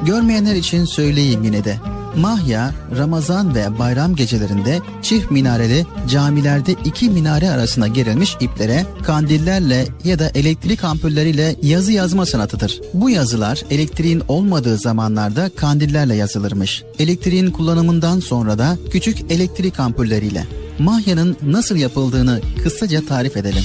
Görmeyenler 0.06 0.56
için 0.56 0.86
söyleyeyim 0.86 1.44
yine 1.44 1.64
de. 1.64 1.78
Mahya, 2.18 2.74
Ramazan 2.98 3.56
ve 3.56 3.80
bayram 3.80 4.16
gecelerinde 4.16 4.80
çift 5.02 5.32
minareli 5.32 5.86
camilerde 6.10 6.76
iki 6.86 7.10
minare 7.10 7.50
arasına 7.50 7.88
gerilmiş 7.88 8.38
iplere 8.40 8.86
kandillerle 9.04 9.88
ya 10.04 10.20
da 10.20 10.30
elektrik 10.36 10.84
ampulleriyle 10.84 11.56
yazı 11.62 11.92
yazma 11.92 12.26
sanatıdır. 12.26 12.82
Bu 12.94 13.10
yazılar 13.10 13.64
elektriğin 13.70 14.24
olmadığı 14.28 14.78
zamanlarda 14.78 15.50
kandillerle 15.56 16.16
yazılırmış. 16.16 16.84
Elektriğin 17.00 17.52
kullanımından 17.52 18.20
sonra 18.20 18.58
da 18.58 18.78
küçük 18.92 19.32
elektrik 19.32 19.80
ampulleriyle. 19.80 20.48
Mahya'nın 20.80 21.38
nasıl 21.44 21.76
yapıldığını 21.76 22.42
kısaca 22.64 23.06
tarif 23.06 23.38
edelim. 23.38 23.64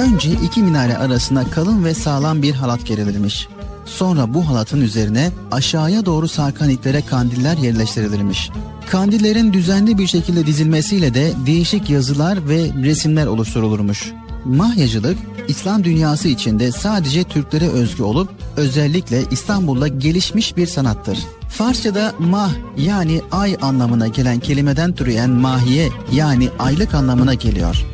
Önce 0.00 0.30
iki 0.30 0.62
minare 0.62 0.96
arasına 0.96 1.50
kalın 1.50 1.84
ve 1.84 1.94
sağlam 1.94 2.42
bir 2.42 2.52
halat 2.52 2.86
gerilirmiş. 2.86 3.48
Sonra 3.84 4.34
bu 4.34 4.48
halatın 4.48 4.80
üzerine 4.80 5.30
aşağıya 5.50 6.06
doğru 6.06 6.28
sarkan 6.28 6.70
iplere 6.70 7.02
kandiller 7.02 7.56
yerleştirilirmiş. 7.56 8.50
Kandillerin 8.90 9.52
düzenli 9.52 9.98
bir 9.98 10.06
şekilde 10.06 10.46
dizilmesiyle 10.46 11.14
de 11.14 11.32
değişik 11.46 11.90
yazılar 11.90 12.48
ve 12.48 12.70
resimler 12.82 13.26
oluşturulurmuş. 13.26 14.12
Mahyacılık 14.44 15.18
İslam 15.48 15.84
dünyası 15.84 16.28
içinde 16.28 16.72
sadece 16.72 17.24
Türklere 17.24 17.68
özgü 17.68 18.02
olup 18.02 18.30
özellikle 18.56 19.22
İstanbul'da 19.30 19.88
gelişmiş 19.88 20.56
bir 20.56 20.66
sanattır. 20.66 21.18
Farsçada 21.48 22.12
mah 22.18 22.50
yani 22.76 23.20
ay 23.32 23.56
anlamına 23.62 24.08
gelen 24.08 24.40
kelimeden 24.40 24.92
türeyen 24.92 25.30
mahiye 25.30 25.88
yani 26.12 26.48
aylık 26.58 26.94
anlamına 26.94 27.34
geliyor. 27.34 27.86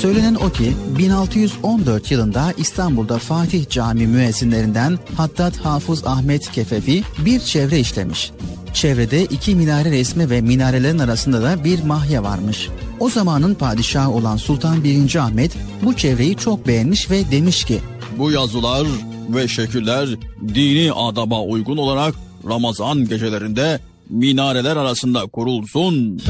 Söylenen 0.00 0.34
o 0.34 0.50
ki 0.50 0.72
1614 0.98 2.10
yılında 2.10 2.52
İstanbul'da 2.56 3.18
Fatih 3.18 3.68
Cami 3.68 4.06
müezzinlerinden 4.06 4.98
Hattat 5.16 5.56
Hafız 5.56 6.06
Ahmet 6.06 6.52
Kefefi 6.52 7.02
bir 7.24 7.40
çevre 7.40 7.80
işlemiş. 7.80 8.30
Çevrede 8.74 9.24
iki 9.24 9.54
minare 9.54 9.90
resmi 9.90 10.30
ve 10.30 10.40
minarelerin 10.40 10.98
arasında 10.98 11.42
da 11.42 11.64
bir 11.64 11.82
mahya 11.82 12.22
varmış. 12.22 12.68
O 13.00 13.10
zamanın 13.10 13.54
padişahı 13.54 14.10
olan 14.10 14.36
Sultan 14.36 14.84
1. 14.84 15.16
Ahmet 15.16 15.56
bu 15.82 15.96
çevreyi 15.96 16.36
çok 16.36 16.66
beğenmiş 16.66 17.10
ve 17.10 17.30
demiş 17.30 17.64
ki 17.64 17.78
Bu 18.18 18.30
yazılar 18.30 18.86
ve 19.28 19.48
şekiller 19.48 20.08
dini 20.54 20.92
adaba 20.92 21.42
uygun 21.42 21.76
olarak 21.76 22.14
Ramazan 22.48 23.08
gecelerinde 23.08 23.80
minareler 24.10 24.76
arasında 24.76 25.26
kurulsun. 25.26 26.20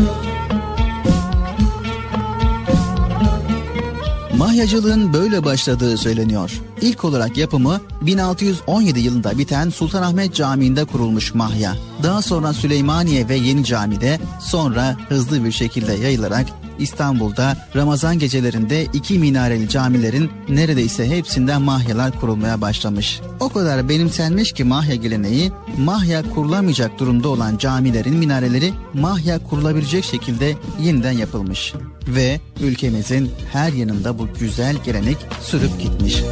Mahyacılığın 4.41 5.13
böyle 5.13 5.45
başladığı 5.45 5.99
söyleniyor. 5.99 6.61
İlk 6.81 7.05
olarak 7.05 7.37
yapımı 7.37 7.81
1617 8.01 9.01
yılında 9.01 9.39
biten 9.39 9.71
Sultanahmet 9.71 10.35
Camii'nde 10.35 10.85
kurulmuş 10.85 11.35
mahya. 11.35 11.77
Daha 12.03 12.23
sonra 12.23 12.53
Süleymaniye 12.53 13.29
ve 13.29 13.35
Yeni 13.35 13.65
Cami'de 13.65 14.19
sonra 14.41 14.97
hızlı 15.09 15.45
bir 15.45 15.53
şekilde 15.53 15.93
yayılarak 15.93 16.47
İstanbul'da 16.81 17.57
Ramazan 17.77 18.19
gecelerinde 18.19 18.85
iki 18.85 19.19
minareli 19.19 19.69
camilerin 19.69 20.31
neredeyse 20.49 21.09
hepsinden 21.09 21.63
mahyalar 21.63 22.21
kurulmaya 22.21 22.61
başlamış. 22.61 23.21
O 23.41 23.49
kadar 23.49 23.89
benimsenmiş 23.89 24.53
ki 24.53 24.65
mahya 24.65 24.95
geleneği, 24.95 25.53
mahya 25.79 26.23
kurulamayacak 26.35 26.99
durumda 26.99 27.29
olan 27.29 27.57
camilerin 27.57 28.15
minareleri 28.15 28.73
mahya 28.95 29.39
kurulabilecek 29.45 30.05
şekilde 30.05 30.57
yeniden 30.81 31.13
yapılmış. 31.13 31.75
Ve 32.09 32.41
ülkemizin 32.61 33.31
her 33.53 33.73
yanında 33.73 34.19
bu 34.19 34.29
güzel 34.41 34.77
gelenek 34.85 35.17
sürüp 35.41 35.81
gitmiş. 35.81 36.23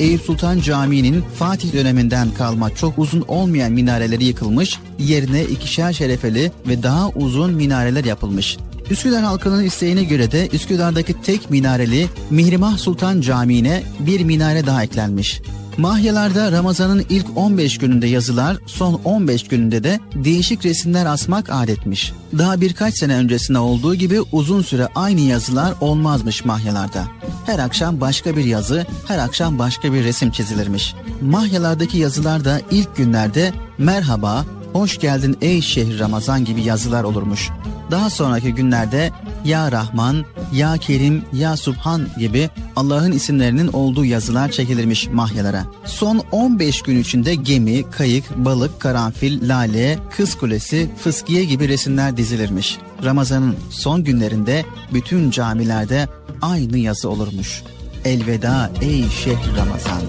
Eyüp 0.00 0.20
Sultan 0.20 0.60
Camii'nin 0.60 1.24
Fatih 1.38 1.72
döneminden 1.72 2.28
kalma 2.34 2.74
çok 2.74 2.98
uzun 2.98 3.20
olmayan 3.28 3.72
minareleri 3.72 4.24
yıkılmış, 4.24 4.78
yerine 4.98 5.44
ikişer 5.44 5.92
şerefeli 5.92 6.52
ve 6.68 6.82
daha 6.82 7.08
uzun 7.08 7.52
minareler 7.52 8.04
yapılmış. 8.04 8.56
Üsküdar 8.90 9.22
halkının 9.22 9.64
isteğine 9.64 10.04
göre 10.04 10.32
de 10.32 10.48
Üsküdar'daki 10.52 11.22
tek 11.22 11.50
minareli 11.50 12.06
Mihrimah 12.30 12.78
Sultan 12.78 13.20
Camii'ne 13.20 13.82
bir 14.00 14.20
minare 14.20 14.66
daha 14.66 14.84
eklenmiş. 14.84 15.40
Mahyalarda 15.80 16.52
Ramazan'ın 16.52 17.04
ilk 17.08 17.26
15 17.36 17.78
gününde 17.78 18.06
yazılar, 18.06 18.56
son 18.66 19.00
15 19.04 19.48
gününde 19.48 19.84
de 19.84 20.00
değişik 20.14 20.64
resimler 20.64 21.06
asmak 21.06 21.50
adetmiş. 21.50 22.12
Daha 22.38 22.60
birkaç 22.60 22.98
sene 22.98 23.16
öncesinde 23.16 23.58
olduğu 23.58 23.94
gibi 23.94 24.20
uzun 24.32 24.62
süre 24.62 24.88
aynı 24.94 25.20
yazılar 25.20 25.74
olmazmış 25.80 26.44
mahyalarda. 26.44 27.04
Her 27.46 27.58
akşam 27.58 28.00
başka 28.00 28.36
bir 28.36 28.44
yazı, 28.44 28.86
her 29.08 29.18
akşam 29.18 29.58
başka 29.58 29.92
bir 29.92 30.04
resim 30.04 30.30
çizilirmiş. 30.30 30.94
Mahyalardaki 31.20 31.98
yazılar 31.98 32.44
da 32.44 32.60
ilk 32.70 32.96
günlerde 32.96 33.52
merhaba, 33.78 34.44
hoş 34.72 34.98
geldin 34.98 35.36
ey 35.40 35.60
şehir 35.60 35.98
Ramazan 35.98 36.44
gibi 36.44 36.62
yazılar 36.62 37.04
olurmuş. 37.04 37.50
Daha 37.90 38.10
sonraki 38.10 38.54
günlerde 38.54 39.10
Ya 39.44 39.72
Rahman, 39.72 40.24
Ya 40.52 40.76
Kerim, 40.76 41.24
Ya 41.32 41.56
Subhan 41.56 42.06
gibi 42.18 42.50
Allah'ın 42.76 43.12
isimlerinin 43.12 43.68
olduğu 43.68 44.04
yazılar 44.04 44.50
çekilirmiş 44.50 45.08
mahyalara. 45.08 45.64
Son 45.84 46.22
15 46.32 46.82
gün 46.82 47.00
içinde 47.00 47.34
gemi, 47.34 47.90
kayık, 47.90 48.36
balık, 48.36 48.80
karanfil, 48.80 49.48
lale, 49.48 49.98
kız 50.16 50.34
kulesi, 50.34 50.90
fıskiye 50.98 51.44
gibi 51.44 51.68
resimler 51.68 52.16
dizilirmiş. 52.16 52.78
Ramazan'ın 53.04 53.56
son 53.70 54.04
günlerinde 54.04 54.64
bütün 54.94 55.30
camilerde 55.30 56.08
aynı 56.42 56.78
yazı 56.78 57.10
olurmuş. 57.10 57.62
Elveda 58.04 58.70
ey 58.82 59.08
şehir 59.08 59.56
Ramazan. 59.56 60.00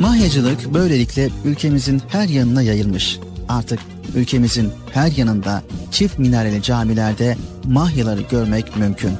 Mahyacılık 0.00 0.74
böylelikle 0.74 1.30
ülkemizin 1.44 2.02
her 2.08 2.28
yanına 2.28 2.62
yayılmış. 2.62 3.18
Artık 3.48 3.80
ülkemizin 4.14 4.72
her 4.92 5.12
yanında 5.12 5.62
çift 5.90 6.18
minareli 6.18 6.62
camilerde 6.62 7.36
mahyaları 7.64 8.20
görmek 8.20 8.76
mümkün. 8.76 9.12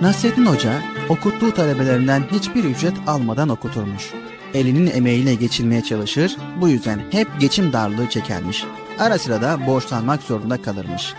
Nasrettin 0.00 0.46
Hoca 0.46 0.82
okuttuğu 1.08 1.54
talebelerinden 1.54 2.22
hiçbir 2.32 2.64
ücret 2.64 2.94
almadan 3.06 3.48
okuturmuş. 3.48 4.12
Elinin 4.54 4.86
emeğiyle 4.86 5.34
geçilmeye 5.34 5.82
çalışır, 5.82 6.36
bu 6.60 6.68
yüzden 6.68 7.00
hep 7.10 7.28
geçim 7.40 7.72
darlığı 7.72 8.08
çekermiş. 8.08 8.64
Ara 8.98 9.18
sıra 9.18 9.42
da 9.42 9.66
borçlanmak 9.66 10.22
zorunda 10.22 10.62
kalırmış. 10.62 11.14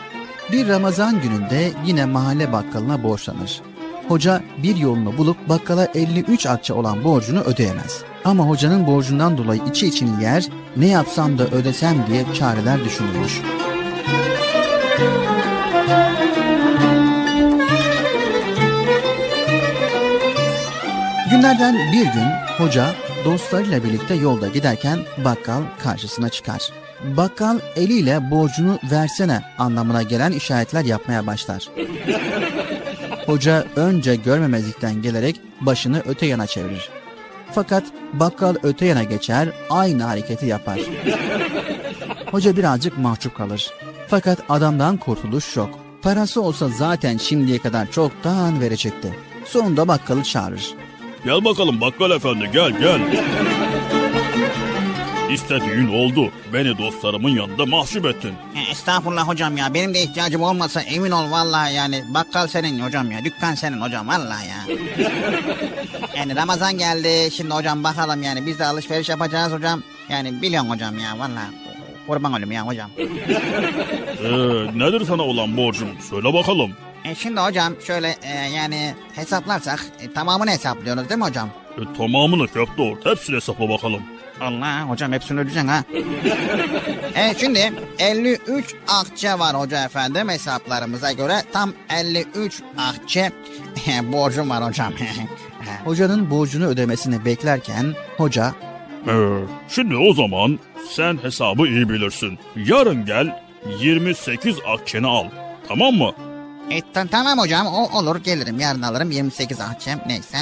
Bir 0.51 0.67
Ramazan 0.67 1.21
gününde 1.21 1.71
yine 1.85 2.05
mahalle 2.05 2.51
bakkalına 2.51 3.03
borçlanır. 3.03 3.61
Hoca 4.07 4.43
bir 4.63 4.75
yolunu 4.75 5.17
bulup 5.17 5.49
bakkala 5.49 5.85
53 5.95 6.45
akçe 6.45 6.73
olan 6.73 7.03
borcunu 7.03 7.41
ödeyemez. 7.41 8.03
Ama 8.25 8.47
hocanın 8.47 8.87
borcundan 8.87 9.37
dolayı 9.37 9.61
içi 9.69 9.87
içini 9.87 10.23
yer, 10.23 10.47
ne 10.77 10.87
yapsam 10.87 11.37
da 11.37 11.47
ödesem 11.47 12.05
diye 12.07 12.25
çareler 12.33 12.85
düşünülmüş. 12.85 13.41
Günlerden 21.31 21.75
bir 21.93 22.03
gün 22.03 22.27
hoca 22.57 22.95
dostlarıyla 23.25 23.83
birlikte 23.83 24.15
yolda 24.15 24.47
giderken 24.47 24.99
bakkal 25.25 25.61
karşısına 25.83 26.29
çıkar. 26.29 26.69
Bakkal 27.17 27.59
eliyle 27.75 28.31
borcunu 28.31 28.79
versene 28.91 29.41
anlamına 29.57 30.03
gelen 30.03 30.31
işaretler 30.31 30.85
yapmaya 30.85 31.27
başlar. 31.27 31.69
Hoca 33.25 33.65
önce 33.75 34.15
görmemezlikten 34.15 35.01
gelerek 35.01 35.41
başını 35.61 36.01
öte 36.07 36.25
yana 36.25 36.47
çevirir. 36.47 36.89
Fakat 37.51 37.83
bakkal 38.13 38.55
öte 38.63 38.85
yana 38.85 39.03
geçer, 39.03 39.49
aynı 39.69 40.03
hareketi 40.03 40.45
yapar. 40.45 40.79
Hoca 42.31 42.57
birazcık 42.57 42.97
mahcup 42.97 43.37
kalır. 43.37 43.71
Fakat 44.07 44.39
adamdan 44.49 44.97
kurtuluş 44.97 45.55
yok. 45.55 45.79
Parası 46.01 46.41
olsa 46.41 46.67
zaten 46.67 47.17
şimdiye 47.17 47.59
kadar 47.59 47.91
çoktan 47.91 48.61
verecekti. 48.61 49.15
Sonunda 49.45 49.87
bakkalı 49.87 50.23
çağırır. 50.23 50.80
Gel 51.25 51.45
bakalım 51.45 51.81
bakkal 51.81 52.11
efendi 52.11 52.49
gel 52.53 52.71
gel. 52.79 53.01
İstediğin 55.31 55.87
oldu. 55.87 56.31
Beni 56.53 56.77
dostlarımın 56.77 57.29
yanında 57.29 57.65
mahcup 57.65 58.05
ettin. 58.05 58.33
E, 58.55 58.71
Estağfurullah 58.71 59.27
hocam 59.27 59.57
ya. 59.57 59.73
Benim 59.73 59.93
de 59.93 60.03
ihtiyacım 60.03 60.41
olmasa 60.41 60.81
emin 60.81 61.11
ol 61.11 61.31
vallahi 61.31 61.73
yani. 61.75 62.03
Bakkal 62.09 62.47
senin 62.47 62.79
hocam 62.79 63.11
ya. 63.11 63.23
Dükkan 63.25 63.55
senin 63.55 63.81
hocam 63.81 64.07
vallahi 64.07 64.47
ya. 64.47 64.75
yani 66.17 66.35
Ramazan 66.35 66.77
geldi. 66.77 67.31
Şimdi 67.35 67.53
hocam 67.53 67.83
bakalım 67.83 68.23
yani. 68.23 68.45
Biz 68.45 68.59
de 68.59 68.65
alışveriş 68.65 69.09
yapacağız 69.09 69.53
hocam. 69.53 69.83
Yani 70.09 70.41
biliyorsun 70.41 70.69
hocam 70.69 70.99
ya 70.99 71.19
vallahi. 71.19 71.51
Kurban 72.07 72.31
olayım 72.31 72.51
ya 72.51 72.67
hocam. 72.67 72.89
Ee, 74.21 74.27
nedir 74.79 75.05
sana 75.05 75.21
olan 75.21 75.57
borcum? 75.57 75.87
Söyle 76.09 76.33
bakalım. 76.33 76.71
E, 77.05 77.15
şimdi 77.15 77.39
hocam 77.39 77.73
şöyle 77.87 78.15
e, 78.23 78.49
yani 78.55 78.93
hesaplarsak 79.15 79.85
e, 80.01 80.13
tamamını 80.13 80.51
hesaplıyoruz 80.51 81.09
değil 81.09 81.19
mi 81.19 81.25
hocam? 81.25 81.49
E, 81.77 81.97
tamamını 81.97 82.47
köp 82.47 82.77
doğru. 82.77 82.99
Hepsini 83.03 83.35
hesapla 83.35 83.69
bakalım. 83.69 84.01
Allah 84.41 84.81
hocam 84.89 85.11
hepsini 85.11 85.39
ödeyeceksin 85.39 85.67
ha. 85.67 85.83
evet 87.15 87.37
şimdi 87.39 87.73
53 87.99 88.75
akçe 88.87 89.39
var 89.39 89.55
hoca 89.55 89.85
efendim 89.85 90.29
hesaplarımıza 90.29 91.11
göre 91.11 91.33
tam 91.53 91.73
53 91.89 92.61
akçe 92.77 93.31
borcum 94.03 94.49
var 94.49 94.63
hocam. 94.63 94.93
Hocanın 95.85 96.29
borcunu 96.29 96.65
ödemesini 96.65 97.25
beklerken 97.25 97.93
hoca 98.17 98.53
Ee, 99.07 99.11
şimdi 99.69 99.95
o 99.95 100.13
zaman 100.13 100.59
sen 100.89 101.23
hesabı 101.23 101.67
iyi 101.67 101.89
bilirsin. 101.89 102.39
Yarın 102.55 103.05
gel 103.05 103.43
28 103.79 104.55
akçeni 104.67 105.07
al. 105.07 105.25
Tamam 105.67 105.93
mı? 105.93 106.11
E, 106.69 106.81
ta- 106.93 107.07
tamam 107.11 107.39
hocam 107.39 107.67
o 107.67 107.99
olur 107.99 108.15
gelirim 108.15 108.59
yarın 108.59 108.81
alırım 108.81 109.11
28 109.11 109.59
akçem 109.61 110.01
neyse. 110.07 110.37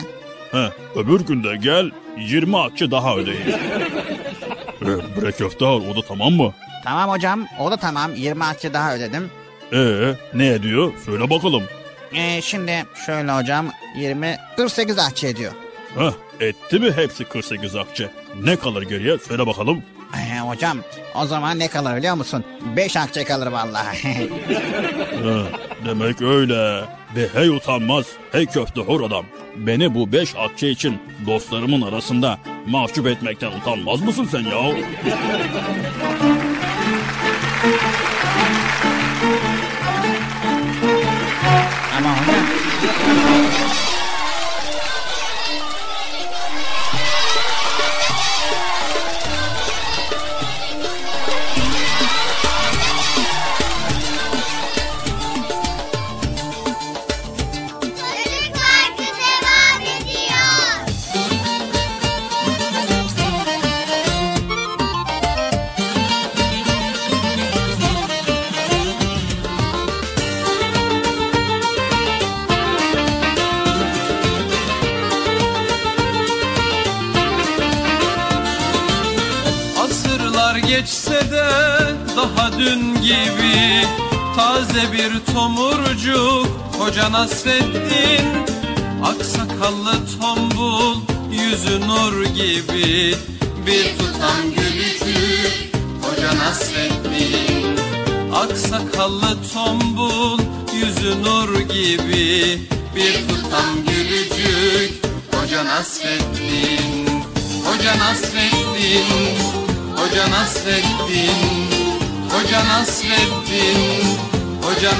He, 0.51 0.69
öbür 0.95 1.19
günde 1.19 1.55
gel 1.55 1.91
20 2.17 2.57
akçe 2.57 2.91
daha 2.91 3.15
ödeyin. 3.15 3.41
ee, 4.81 5.21
bre 5.21 5.31
köfte 5.31 5.65
al 5.65 5.81
o 5.91 5.95
da 5.95 6.01
tamam 6.07 6.33
mı? 6.33 6.53
Tamam 6.83 7.09
hocam 7.09 7.47
o 7.59 7.71
da 7.71 7.77
tamam 7.77 8.15
20 8.15 8.43
akçe 8.43 8.73
daha 8.73 8.95
ödedim. 8.95 9.29
Ee, 9.73 10.13
ne 10.33 10.47
ediyor? 10.47 10.93
Söyle 11.05 11.29
bakalım. 11.29 11.63
E, 12.13 12.41
şimdi 12.41 12.85
şöyle 13.05 13.31
hocam 13.31 13.65
20 13.97 14.37
48 14.57 14.97
akçe 14.99 15.27
ediyor. 15.27 15.51
Heh, 15.97 16.11
etti 16.47 16.79
mi 16.79 16.91
hepsi 16.95 17.23
48 17.23 17.75
akçe? 17.75 18.09
Ne 18.43 18.55
kalır 18.55 18.81
geriye? 18.81 19.17
Söyle 19.17 19.47
bakalım. 19.47 19.83
E, 20.17 20.39
hocam 20.39 20.77
o 21.15 21.25
zaman 21.25 21.59
ne 21.59 21.67
kalır 21.67 21.97
biliyor 21.97 22.15
musun? 22.15 22.45
5 22.75 22.97
akçe 22.97 23.23
kalır 23.23 23.47
vallahi. 23.47 23.97
He, 25.23 25.43
demek 25.85 26.21
öyle. 26.21 26.83
Ve 27.15 27.27
hey 27.33 27.49
utanmaz, 27.49 28.05
hey 28.31 28.45
köfte 28.45 28.81
hor 28.81 29.01
adam. 29.01 29.25
Beni 29.55 29.95
bu 29.95 30.11
beş 30.11 30.35
akçe 30.35 30.69
için 30.69 31.01
dostlarımın 31.27 31.81
arasında 31.81 32.37
mahcup 32.67 33.07
etmekten 33.07 33.51
utanmaz 33.51 34.01
mısın 34.01 34.27
sen 34.31 34.39
ya? 34.39 34.75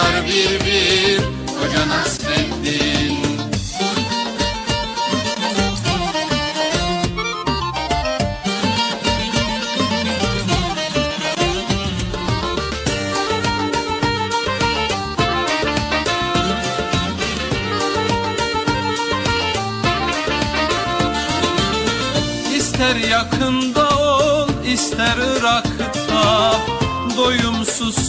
Tutar 0.00 0.26
bir 0.26 0.66
bir 0.66 1.18
Hoca 1.54 1.88
Nasreddin 1.88 2.49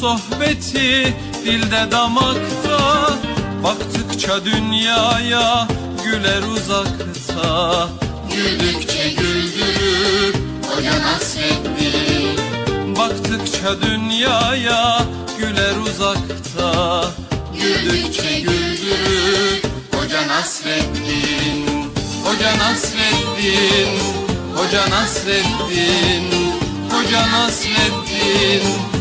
sohbeti 0.01 1.13
dilde 1.45 1.91
damakta. 1.91 3.09
Baktıkça 3.63 4.45
dünyaya 4.45 5.67
güler 6.03 6.41
uzakta. 6.55 7.89
Güldükçe 8.35 9.09
güldürür 9.09 10.35
Hoca 10.67 11.01
Nasreddin 11.01 12.37
Baktıkça 12.97 13.81
dünyaya 13.81 15.01
güler 15.37 15.75
uzakta. 15.77 17.03
Güldükçe 17.53 18.39
güldürür 18.39 19.61
Hoca 19.95 20.27
Nasreddin 20.27 21.91
Hoca 22.23 22.57
Nasreddin 22.57 23.99
Hoca 24.55 24.89
Nasreddin 24.89 26.25
Hoca 26.91 27.31
Nasreddin 27.31 29.00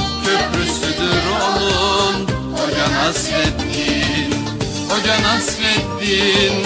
Köprüsüdür 1.01 1.31
onun 1.31 2.27
Hoca 2.57 2.91
Nasreddin 2.91 4.33
Hoca 4.89 5.21
Nasreddin 5.23 6.65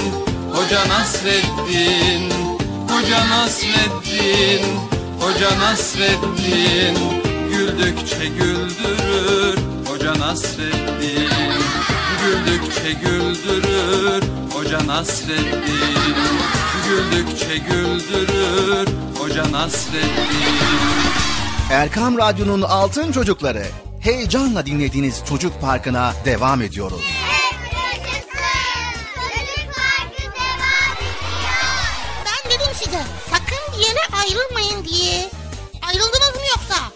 Hoca 0.53 0.87
Nasreddin 0.87 2.31
Hoca 2.89 3.29
Nasreddin 3.29 4.95
Hoca 5.19 5.59
Nasreddin. 5.59 6.97
Güldükçe 7.51 8.27
güldürür 8.27 9.57
Hoca 9.87 10.19
Nasreddin. 10.19 11.29
Güldükçe 12.21 12.91
güldürür 12.91 14.23
Hoca 14.53 14.87
Nasreddin. 14.87 16.15
Güldükçe 16.87 17.57
güldürür 17.57 18.87
Hoca 19.19 19.51
Nasreddin. 19.51 20.55
Erkam 21.71 22.17
Radyo'nun 22.17 22.61
Altın 22.61 23.11
Çocukları. 23.11 23.63
Heyecanla 24.05 24.65
dinlediğiniz 24.65 25.23
Çocuk 25.29 25.61
Parkı'na 25.61 26.13
devam 26.25 26.61
ediyoruz. 26.61 27.01
Ben 32.25 32.51
dedim 32.51 32.73
size 32.73 33.01
sakın 33.29 33.73
bir 33.73 33.85
yere 33.85 33.99
ayrılmayın 34.21 34.85
diye. 34.85 35.29
Ayrıldınız 35.81 36.35
mı 36.35 36.41
yoksa? 36.49 36.91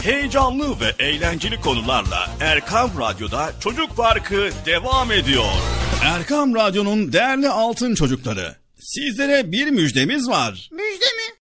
Heyecanlı 0.02 0.80
ve 0.80 1.04
eğlenceli 1.04 1.60
konularla 1.60 2.30
Erkam 2.40 2.90
Radyo'da 3.00 3.52
Çocuk 3.60 3.96
Parkı 3.96 4.50
devam 4.66 5.12
ediyor. 5.12 5.52
Erkam 6.04 6.54
Radyo'nun 6.54 7.12
değerli 7.12 7.48
altın 7.48 7.94
çocukları. 7.94 8.56
Sizlere 8.80 9.52
bir 9.52 9.66
müjdemiz 9.66 10.28
var. 10.28 10.68
Müjde 10.72 11.15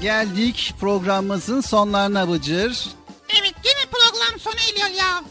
Geldik 0.00 0.74
programımızın 0.80 1.60
sonlarına 1.60 2.30
Bıcır. 2.30 2.88
Evet 3.40 3.54
yine 3.64 3.90
program 3.92 4.40
sona 4.40 4.54
eriyor 4.72 4.98
ya. 4.98 5.22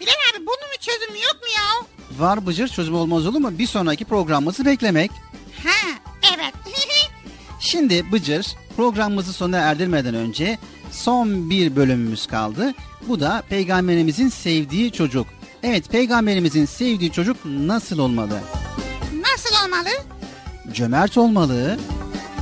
Bilal 0.00 0.12
abi 0.32 0.46
bunun 0.46 0.72
bir 0.74 0.80
çözümü 0.80 1.18
yok 1.18 1.34
mu 1.42 1.48
ya? 1.56 1.86
Var 2.26 2.46
Bıcır 2.46 2.68
çözüm 2.68 2.94
olmaz 2.94 3.26
olur 3.26 3.38
mu? 3.38 3.58
Bir 3.58 3.66
sonraki 3.66 4.04
programımızı 4.04 4.64
beklemek. 4.64 5.10
Ha 5.64 5.88
evet. 6.34 6.54
Şimdi 7.60 8.12
Bıcır 8.12 8.46
programımızı 8.76 9.32
sona 9.32 9.56
erdirmeden 9.58 10.14
önce 10.14 10.58
son 10.92 11.50
bir 11.50 11.76
bölümümüz 11.76 12.26
kaldı. 12.26 12.74
Bu 13.08 13.20
da 13.20 13.42
peygamberimizin 13.48 14.28
sevdiği 14.28 14.92
çocuk. 14.92 15.26
Evet 15.62 15.88
peygamberimizin 15.88 16.64
sevdiği 16.64 17.12
çocuk 17.12 17.36
nasıl 17.44 17.98
olmalı? 17.98 18.40
Nasıl 19.20 19.66
olmalı? 19.66 19.88
Cömert 20.72 21.18
olmalı, 21.18 21.78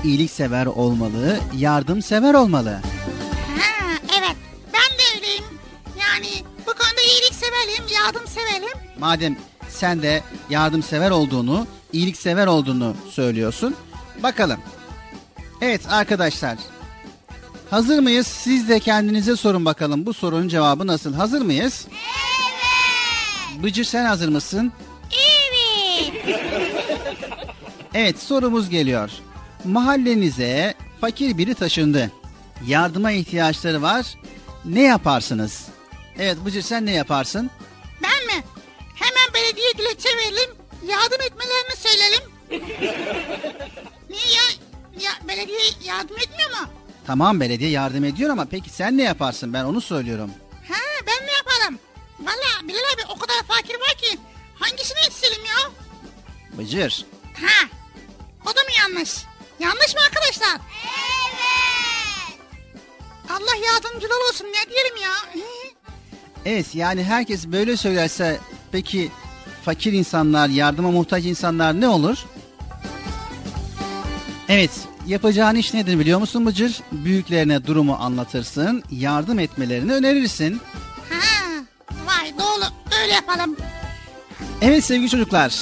iyiliksever 0.05 0.66
olmalı, 0.66 1.39
yardımsever 1.56 2.35
olmalı. 2.35 2.70
Ha 3.59 3.93
evet 4.18 4.36
ben 4.72 4.98
de 4.98 5.02
öyleyim. 5.16 5.44
Yani 6.01 6.28
bu 6.60 6.64
konuda 6.70 7.01
iyilik 7.09 7.35
severim, 7.35 7.85
yardım 8.05 8.26
severim. 8.26 8.78
Madem 8.98 9.36
sen 9.68 10.02
de 10.02 10.22
yardımsever 10.51 11.10
olduğunu, 11.10 11.66
iyiliksever 11.93 12.47
olduğunu 12.47 12.97
söylüyorsun. 13.10 13.74
Bakalım. 14.22 14.60
Evet 15.60 15.81
arkadaşlar. 15.90 16.59
Hazır 17.70 17.98
mıyız? 17.98 18.26
Siz 18.26 18.68
de 18.68 18.81
kendinize 18.81 19.36
sorun 19.36 19.64
bakalım. 19.64 20.06
Bu 20.06 20.14
sorunun 20.14 20.48
cevabı 20.48 20.86
nasıl? 20.86 21.14
Hazır 21.14 21.43
mıyız? 21.43 21.86
Evet. 21.90 23.62
Bıcır 23.62 23.85
sen 23.85 24.05
hazır 24.05 24.28
mısın? 24.28 24.72
Evet. 25.12 26.36
Evet 27.94 28.22
sorumuz 28.22 28.70
geliyor. 28.70 29.10
Mahallenize 29.65 30.74
fakir 31.01 31.39
biri 31.39 31.55
taşındı. 31.55 32.12
Yardıma 32.66 33.12
ihtiyaçları 33.12 33.82
var. 33.82 34.07
Ne 34.65 34.82
yaparsınız? 34.82 35.69
Evet 36.19 36.36
Bıcır 36.45 36.62
sen 36.62 36.86
ne 36.86 36.93
yaparsın? 36.93 37.51
Ben 38.03 38.27
mi? 38.36 38.45
Hemen 38.95 39.35
belediye 39.35 39.73
dilekçe 39.78 40.09
verelim. 40.16 40.51
Yardım 40.89 41.20
etmelerini 41.20 41.77
söyleyelim. 41.77 42.20
Niye 44.11 44.23
ya? 44.35 44.43
ya? 45.01 45.11
Belediye 45.28 45.59
yardım 45.85 46.16
etmiyor 46.19 46.51
mu? 46.51 46.69
Tamam 47.07 47.41
belediye 47.41 47.70
yardım 47.70 48.05
ediyor 48.05 48.31
ama 48.31 48.45
peki 48.45 48.70
sen 48.70 48.99
ne 48.99 49.03
yaparsın? 49.03 49.53
Ben 49.53 49.65
onu 49.65 49.81
söylüyorum. 49.81 50.31
Ha 50.69 50.78
ben 51.07 51.27
ne 51.27 51.32
yaparım? 51.32 51.78
Valla 52.20 52.69
Bilal 52.69 52.78
abi 52.95 53.03
o 53.15 53.19
kadar 53.19 53.43
fakir 53.49 53.74
var 53.74 53.95
ki 53.99 54.19
hangisini 54.55 54.99
isteyelim 55.11 55.45
ya? 55.45 55.70
Bıcır. 56.59 57.07
Ha 57.35 57.69
o 58.43 58.47
da 58.47 58.61
mı 58.62 58.70
yanlış? 58.78 59.11
Yanlış 59.60 59.94
mı 59.94 60.01
arkadaşlar? 60.06 60.60
Evet. 60.85 62.39
Allah 63.31 63.66
yardımcılar 63.66 64.28
olsun 64.31 64.47
ne 64.47 64.70
diyelim 64.70 64.97
ya? 65.02 65.44
Evet 66.44 66.74
yani 66.74 67.05
herkes 67.05 67.47
böyle 67.47 67.76
söylerse 67.76 68.40
peki 68.72 69.10
fakir 69.64 69.93
insanlar, 69.93 70.48
yardıma 70.48 70.90
muhtaç 70.90 71.24
insanlar 71.24 71.81
ne 71.81 71.89
olur? 71.89 72.18
Evet 74.48 74.70
yapacağın 75.06 75.55
iş 75.55 75.74
nedir 75.74 75.98
biliyor 75.98 76.20
musun 76.20 76.47
Bıcır? 76.47 76.81
Büyüklerine 76.93 77.66
durumu 77.66 77.94
anlatırsın, 78.01 78.82
yardım 78.90 79.39
etmelerini 79.39 79.93
önerirsin. 79.93 80.60
Ha 81.10 81.48
vay 82.06 82.32
doğru 82.39 82.64
öyle 83.02 83.12
yapalım. 83.12 83.56
Evet 84.62 84.85
sevgili 84.85 85.10
çocuklar, 85.10 85.55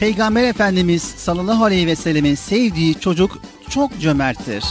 Peygamber 0.00 0.44
Efendimiz 0.44 1.02
sallallahu 1.02 1.64
aleyhi 1.64 1.86
ve 1.86 1.96
sellemin 1.96 2.34
sevdiği 2.34 2.94
çocuk 3.00 3.38
çok 3.70 4.00
cömerttir. 4.00 4.64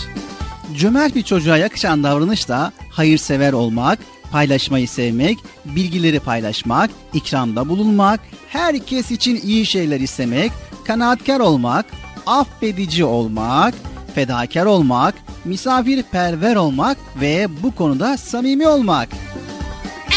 Cömert 0.73 1.15
bir 1.15 1.23
çocuğa 1.23 1.57
yakışan 1.57 2.03
davranış 2.03 2.49
da 2.49 2.71
hayırsever 2.89 3.53
olmak, 3.53 3.99
paylaşmayı 4.31 4.87
sevmek, 4.87 5.37
bilgileri 5.65 6.19
paylaşmak, 6.19 6.89
ikramda 7.13 7.69
bulunmak, 7.69 8.19
herkes 8.49 9.11
için 9.11 9.41
iyi 9.43 9.65
şeyler 9.65 9.99
istemek, 9.99 10.51
kanaatkar 10.85 11.39
olmak, 11.39 11.85
affedici 12.25 13.05
olmak, 13.05 13.73
fedakar 14.15 14.65
olmak, 14.65 15.15
misafirperver 15.45 16.55
olmak 16.55 16.97
ve 17.21 17.47
bu 17.63 17.75
konuda 17.75 18.17
samimi 18.17 18.67
olmak. 18.67 19.09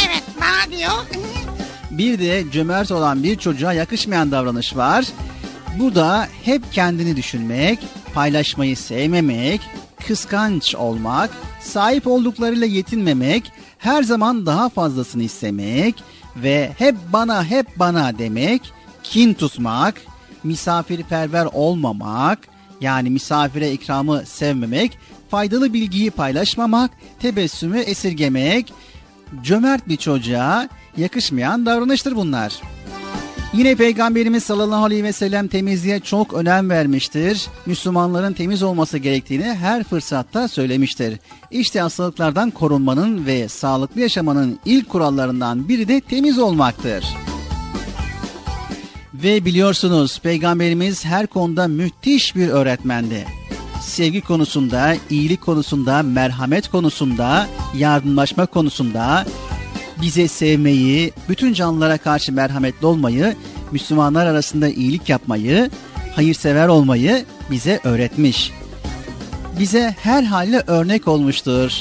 Evet 0.06 0.22
bana 0.40 0.78
diyor. 0.78 0.92
Bir 2.00 2.18
de 2.18 2.44
cömert 2.52 2.90
olan 2.92 3.22
bir 3.22 3.36
çocuğa 3.36 3.72
yakışmayan 3.72 4.30
davranış 4.30 4.76
var. 4.76 5.04
Bu 5.78 5.94
da 5.94 6.28
hep 6.44 6.72
kendini 6.72 7.16
düşünmek, 7.16 7.78
paylaşmayı 8.14 8.76
sevmemek, 8.76 9.60
kıskanç 10.06 10.74
olmak, 10.74 11.30
sahip 11.60 12.06
olduklarıyla 12.06 12.66
yetinmemek, 12.66 13.52
her 13.78 14.02
zaman 14.02 14.46
daha 14.46 14.68
fazlasını 14.68 15.22
istemek 15.22 15.94
ve 16.36 16.72
hep 16.78 16.96
bana 17.12 17.44
hep 17.44 17.66
bana 17.76 18.18
demek, 18.18 18.72
kin 19.02 19.34
tutmak, 19.34 19.94
misafirperver 20.44 21.48
olmamak, 21.52 22.38
yani 22.80 23.10
misafire 23.10 23.72
ikramı 23.72 24.22
sevmemek, 24.26 24.98
faydalı 25.30 25.72
bilgiyi 25.72 26.10
paylaşmamak, 26.10 26.90
tebessümü 27.18 27.78
esirgemek, 27.78 28.72
cömert 29.42 29.88
bir 29.88 29.96
çocuğa 29.96 30.68
yakışmayan 30.96 31.66
davranıştır 31.66 32.16
bunlar. 32.16 32.60
Yine 33.52 33.74
Peygamberimiz 33.74 34.44
sallallahu 34.44 34.84
aleyhi 34.84 35.04
ve 35.04 35.12
sellem 35.12 35.48
temizliğe 35.48 36.00
çok 36.00 36.34
önem 36.34 36.70
vermiştir. 36.70 37.48
Müslümanların 37.66 38.32
temiz 38.32 38.62
olması 38.62 38.98
gerektiğini 38.98 39.44
her 39.44 39.84
fırsatta 39.84 40.48
söylemiştir. 40.48 41.18
İşte 41.50 41.80
hastalıklardan 41.80 42.50
korunmanın 42.50 43.26
ve 43.26 43.48
sağlıklı 43.48 44.00
yaşamanın 44.00 44.58
ilk 44.64 44.88
kurallarından 44.88 45.68
biri 45.68 45.88
de 45.88 46.00
temiz 46.00 46.38
olmaktır. 46.38 47.04
Ve 49.14 49.44
biliyorsunuz 49.44 50.20
Peygamberimiz 50.20 51.04
her 51.04 51.26
konuda 51.26 51.68
müthiş 51.68 52.36
bir 52.36 52.48
öğretmendi. 52.48 53.26
Sevgi 53.80 54.20
konusunda, 54.20 54.94
iyilik 55.10 55.40
konusunda, 55.40 56.02
merhamet 56.02 56.68
konusunda, 56.68 57.46
yardımlaşma 57.74 58.46
konusunda, 58.46 59.26
bize 60.02 60.28
sevmeyi, 60.28 61.12
bütün 61.28 61.52
canlılara 61.52 61.98
karşı 61.98 62.32
merhametli 62.32 62.86
olmayı, 62.86 63.36
Müslümanlar 63.72 64.26
arasında 64.26 64.68
iyilik 64.68 65.08
yapmayı, 65.08 65.70
hayırsever 66.16 66.68
olmayı 66.68 67.24
bize 67.50 67.80
öğretmiş. 67.84 68.52
Bize 69.58 69.94
her 70.02 70.22
haliyle 70.22 70.62
örnek 70.66 71.08
olmuştur. 71.08 71.72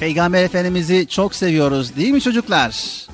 Peygamber 0.00 0.42
Efendimiz'i 0.44 1.06
çok 1.08 1.34
seviyoruz 1.34 1.96
değil 1.96 2.10
mi 2.10 2.20
çocuklar? 2.20 2.66
Evet. 2.68 3.06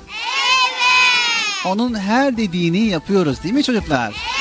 Onun 1.65 1.95
her 1.95 2.37
dediğini 2.37 2.79
yapıyoruz 2.79 3.43
değil 3.43 3.55
mi 3.55 3.63
çocuklar? 3.63 4.07
Evet 4.07 4.32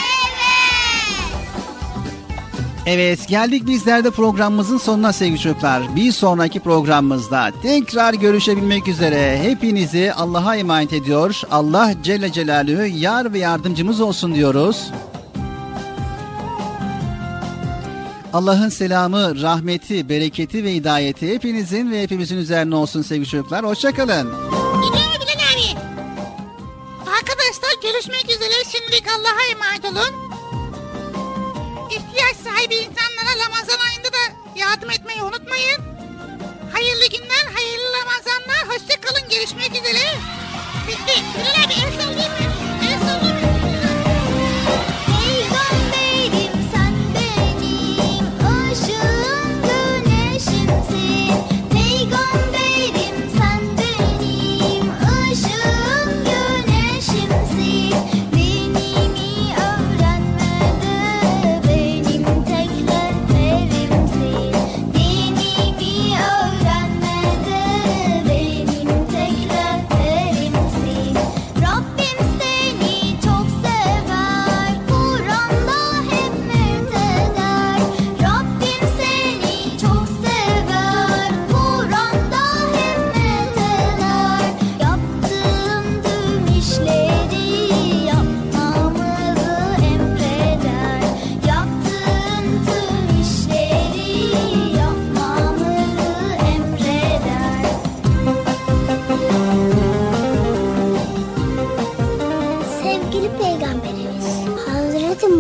geldik 3.29 3.67
bizler 3.67 4.05
de 4.05 4.11
programımızın 4.11 4.79
sonuna 4.79 5.13
sevgili 5.13 5.39
çocuklar. 5.39 5.97
Bir 5.97 6.13
sonraki 6.13 6.61
programımızda 6.61 7.51
tekrar 7.63 8.15
görüşebilmek 8.15 8.89
üzere 8.89 9.39
hepinizi 9.43 10.13
Allah'a 10.13 10.57
emanet 10.57 10.93
ediyor. 10.93 11.41
Allah 11.51 11.95
Celle 12.03 12.33
Celaluhu 12.33 12.87
yar 12.87 13.33
ve 13.33 13.39
yardımcımız 13.39 14.01
olsun 14.01 14.35
diyoruz. 14.35 14.91
Allah'ın 18.33 18.69
selamı, 18.69 19.43
rahmeti, 19.43 20.09
bereketi 20.09 20.65
ve 20.65 20.75
hidayeti 20.75 21.35
hepinizin 21.35 21.91
ve 21.91 22.03
hepimizin 22.03 22.37
üzerine 22.37 22.75
olsun 22.75 23.03
sevgili 23.03 23.29
çocuklar. 23.29 23.65
Hoşçakalın. 23.65 24.29
Bilal 24.29 25.13
Bilal 25.21 25.43
abi. 25.53 25.79
Arkadaşlar 27.01 27.83
görüşmek 27.83 28.25
üzere 28.25 28.65
şimdilik 28.73 29.05
Allah'a 29.09 29.51
emanet 29.53 29.85
olun. 29.85 30.32
İhtiyaç 32.33 32.55
sahibi 32.57 32.75
insanlara 32.75 33.45
Ramazan 33.47 33.79
ayında 33.89 34.13
da 34.13 34.23
yardım 34.57 34.91
etmeyi 34.91 35.23
unutmayın. 35.23 35.81
Hayırlı 36.73 37.07
günler, 37.07 37.53
hayırlı 37.55 37.93
Ramazanlar. 38.01 38.69
Hoşça 38.69 39.01
kalın. 39.01 39.31
Görüşmek 39.31 39.71
üzere. 39.71 40.05
Bitti. 40.89 41.23
Bilal 41.35 41.65
abi 41.65 41.73
el 41.73 42.01
sallayayım 42.01 42.33
mı? 42.33 42.39
El 42.83 42.99
sallayayım 43.01 43.43
mı? 43.43 43.59
Peygamberim 45.07 46.71
sen 46.75 46.95
benim 47.15 48.27
ışığım 48.73 49.22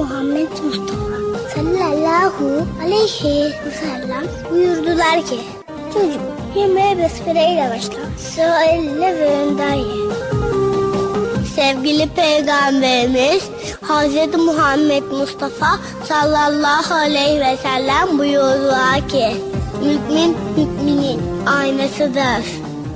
Muhammed 0.02 0.48
Mustafa 0.64 1.16
sallallahu 1.54 2.66
aleyhi 2.84 3.52
ve 3.66 3.70
sellem 3.70 4.24
buyurdular 4.50 5.26
ki 5.26 5.40
Çocuk 5.94 6.20
yemeğe 6.56 6.98
besmeleyle 6.98 7.70
başla. 7.70 8.00
Sıra 8.18 8.64
elle 8.64 9.14
ve 9.16 9.36
önden 9.36 9.74
ye. 9.74 10.12
Sevgili 11.54 12.08
Peygamberimiz 12.08 13.42
Hz. 13.82 14.38
Muhammed 14.46 15.02
Mustafa 15.02 15.78
sallallahu 16.08 16.94
aleyhi 16.94 17.40
ve 17.40 17.56
sellem 17.56 18.18
buyurdular 18.18 19.08
ki 19.08 19.36
Mümin 19.82 20.36
müminin 20.56 21.20
aynasıdır. 21.46 22.44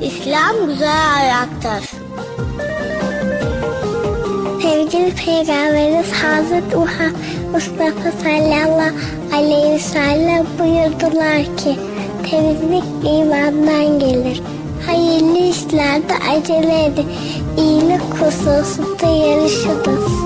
İslam 0.02 0.66
güzel 0.66 1.14
ayaktır. 1.16 1.95
Sevgili 4.86 5.14
Peygamberimiz 5.14 6.12
Hazreti 6.12 6.76
Mustafa 7.52 8.10
sallallahu 8.22 8.96
aleyhi 9.32 9.74
ve 9.74 9.78
sellem 9.78 10.46
buyurdular 10.58 11.56
ki 11.56 11.76
temizlik 12.30 12.84
imandan 13.04 13.98
gelir. 13.98 14.42
Hayırlı 14.86 15.38
işlerde 15.38 16.14
acele 16.30 16.84
edin. 16.84 17.06
İyilik 17.58 18.00
hususunda 18.00 19.06
yarışınız. 19.06 20.25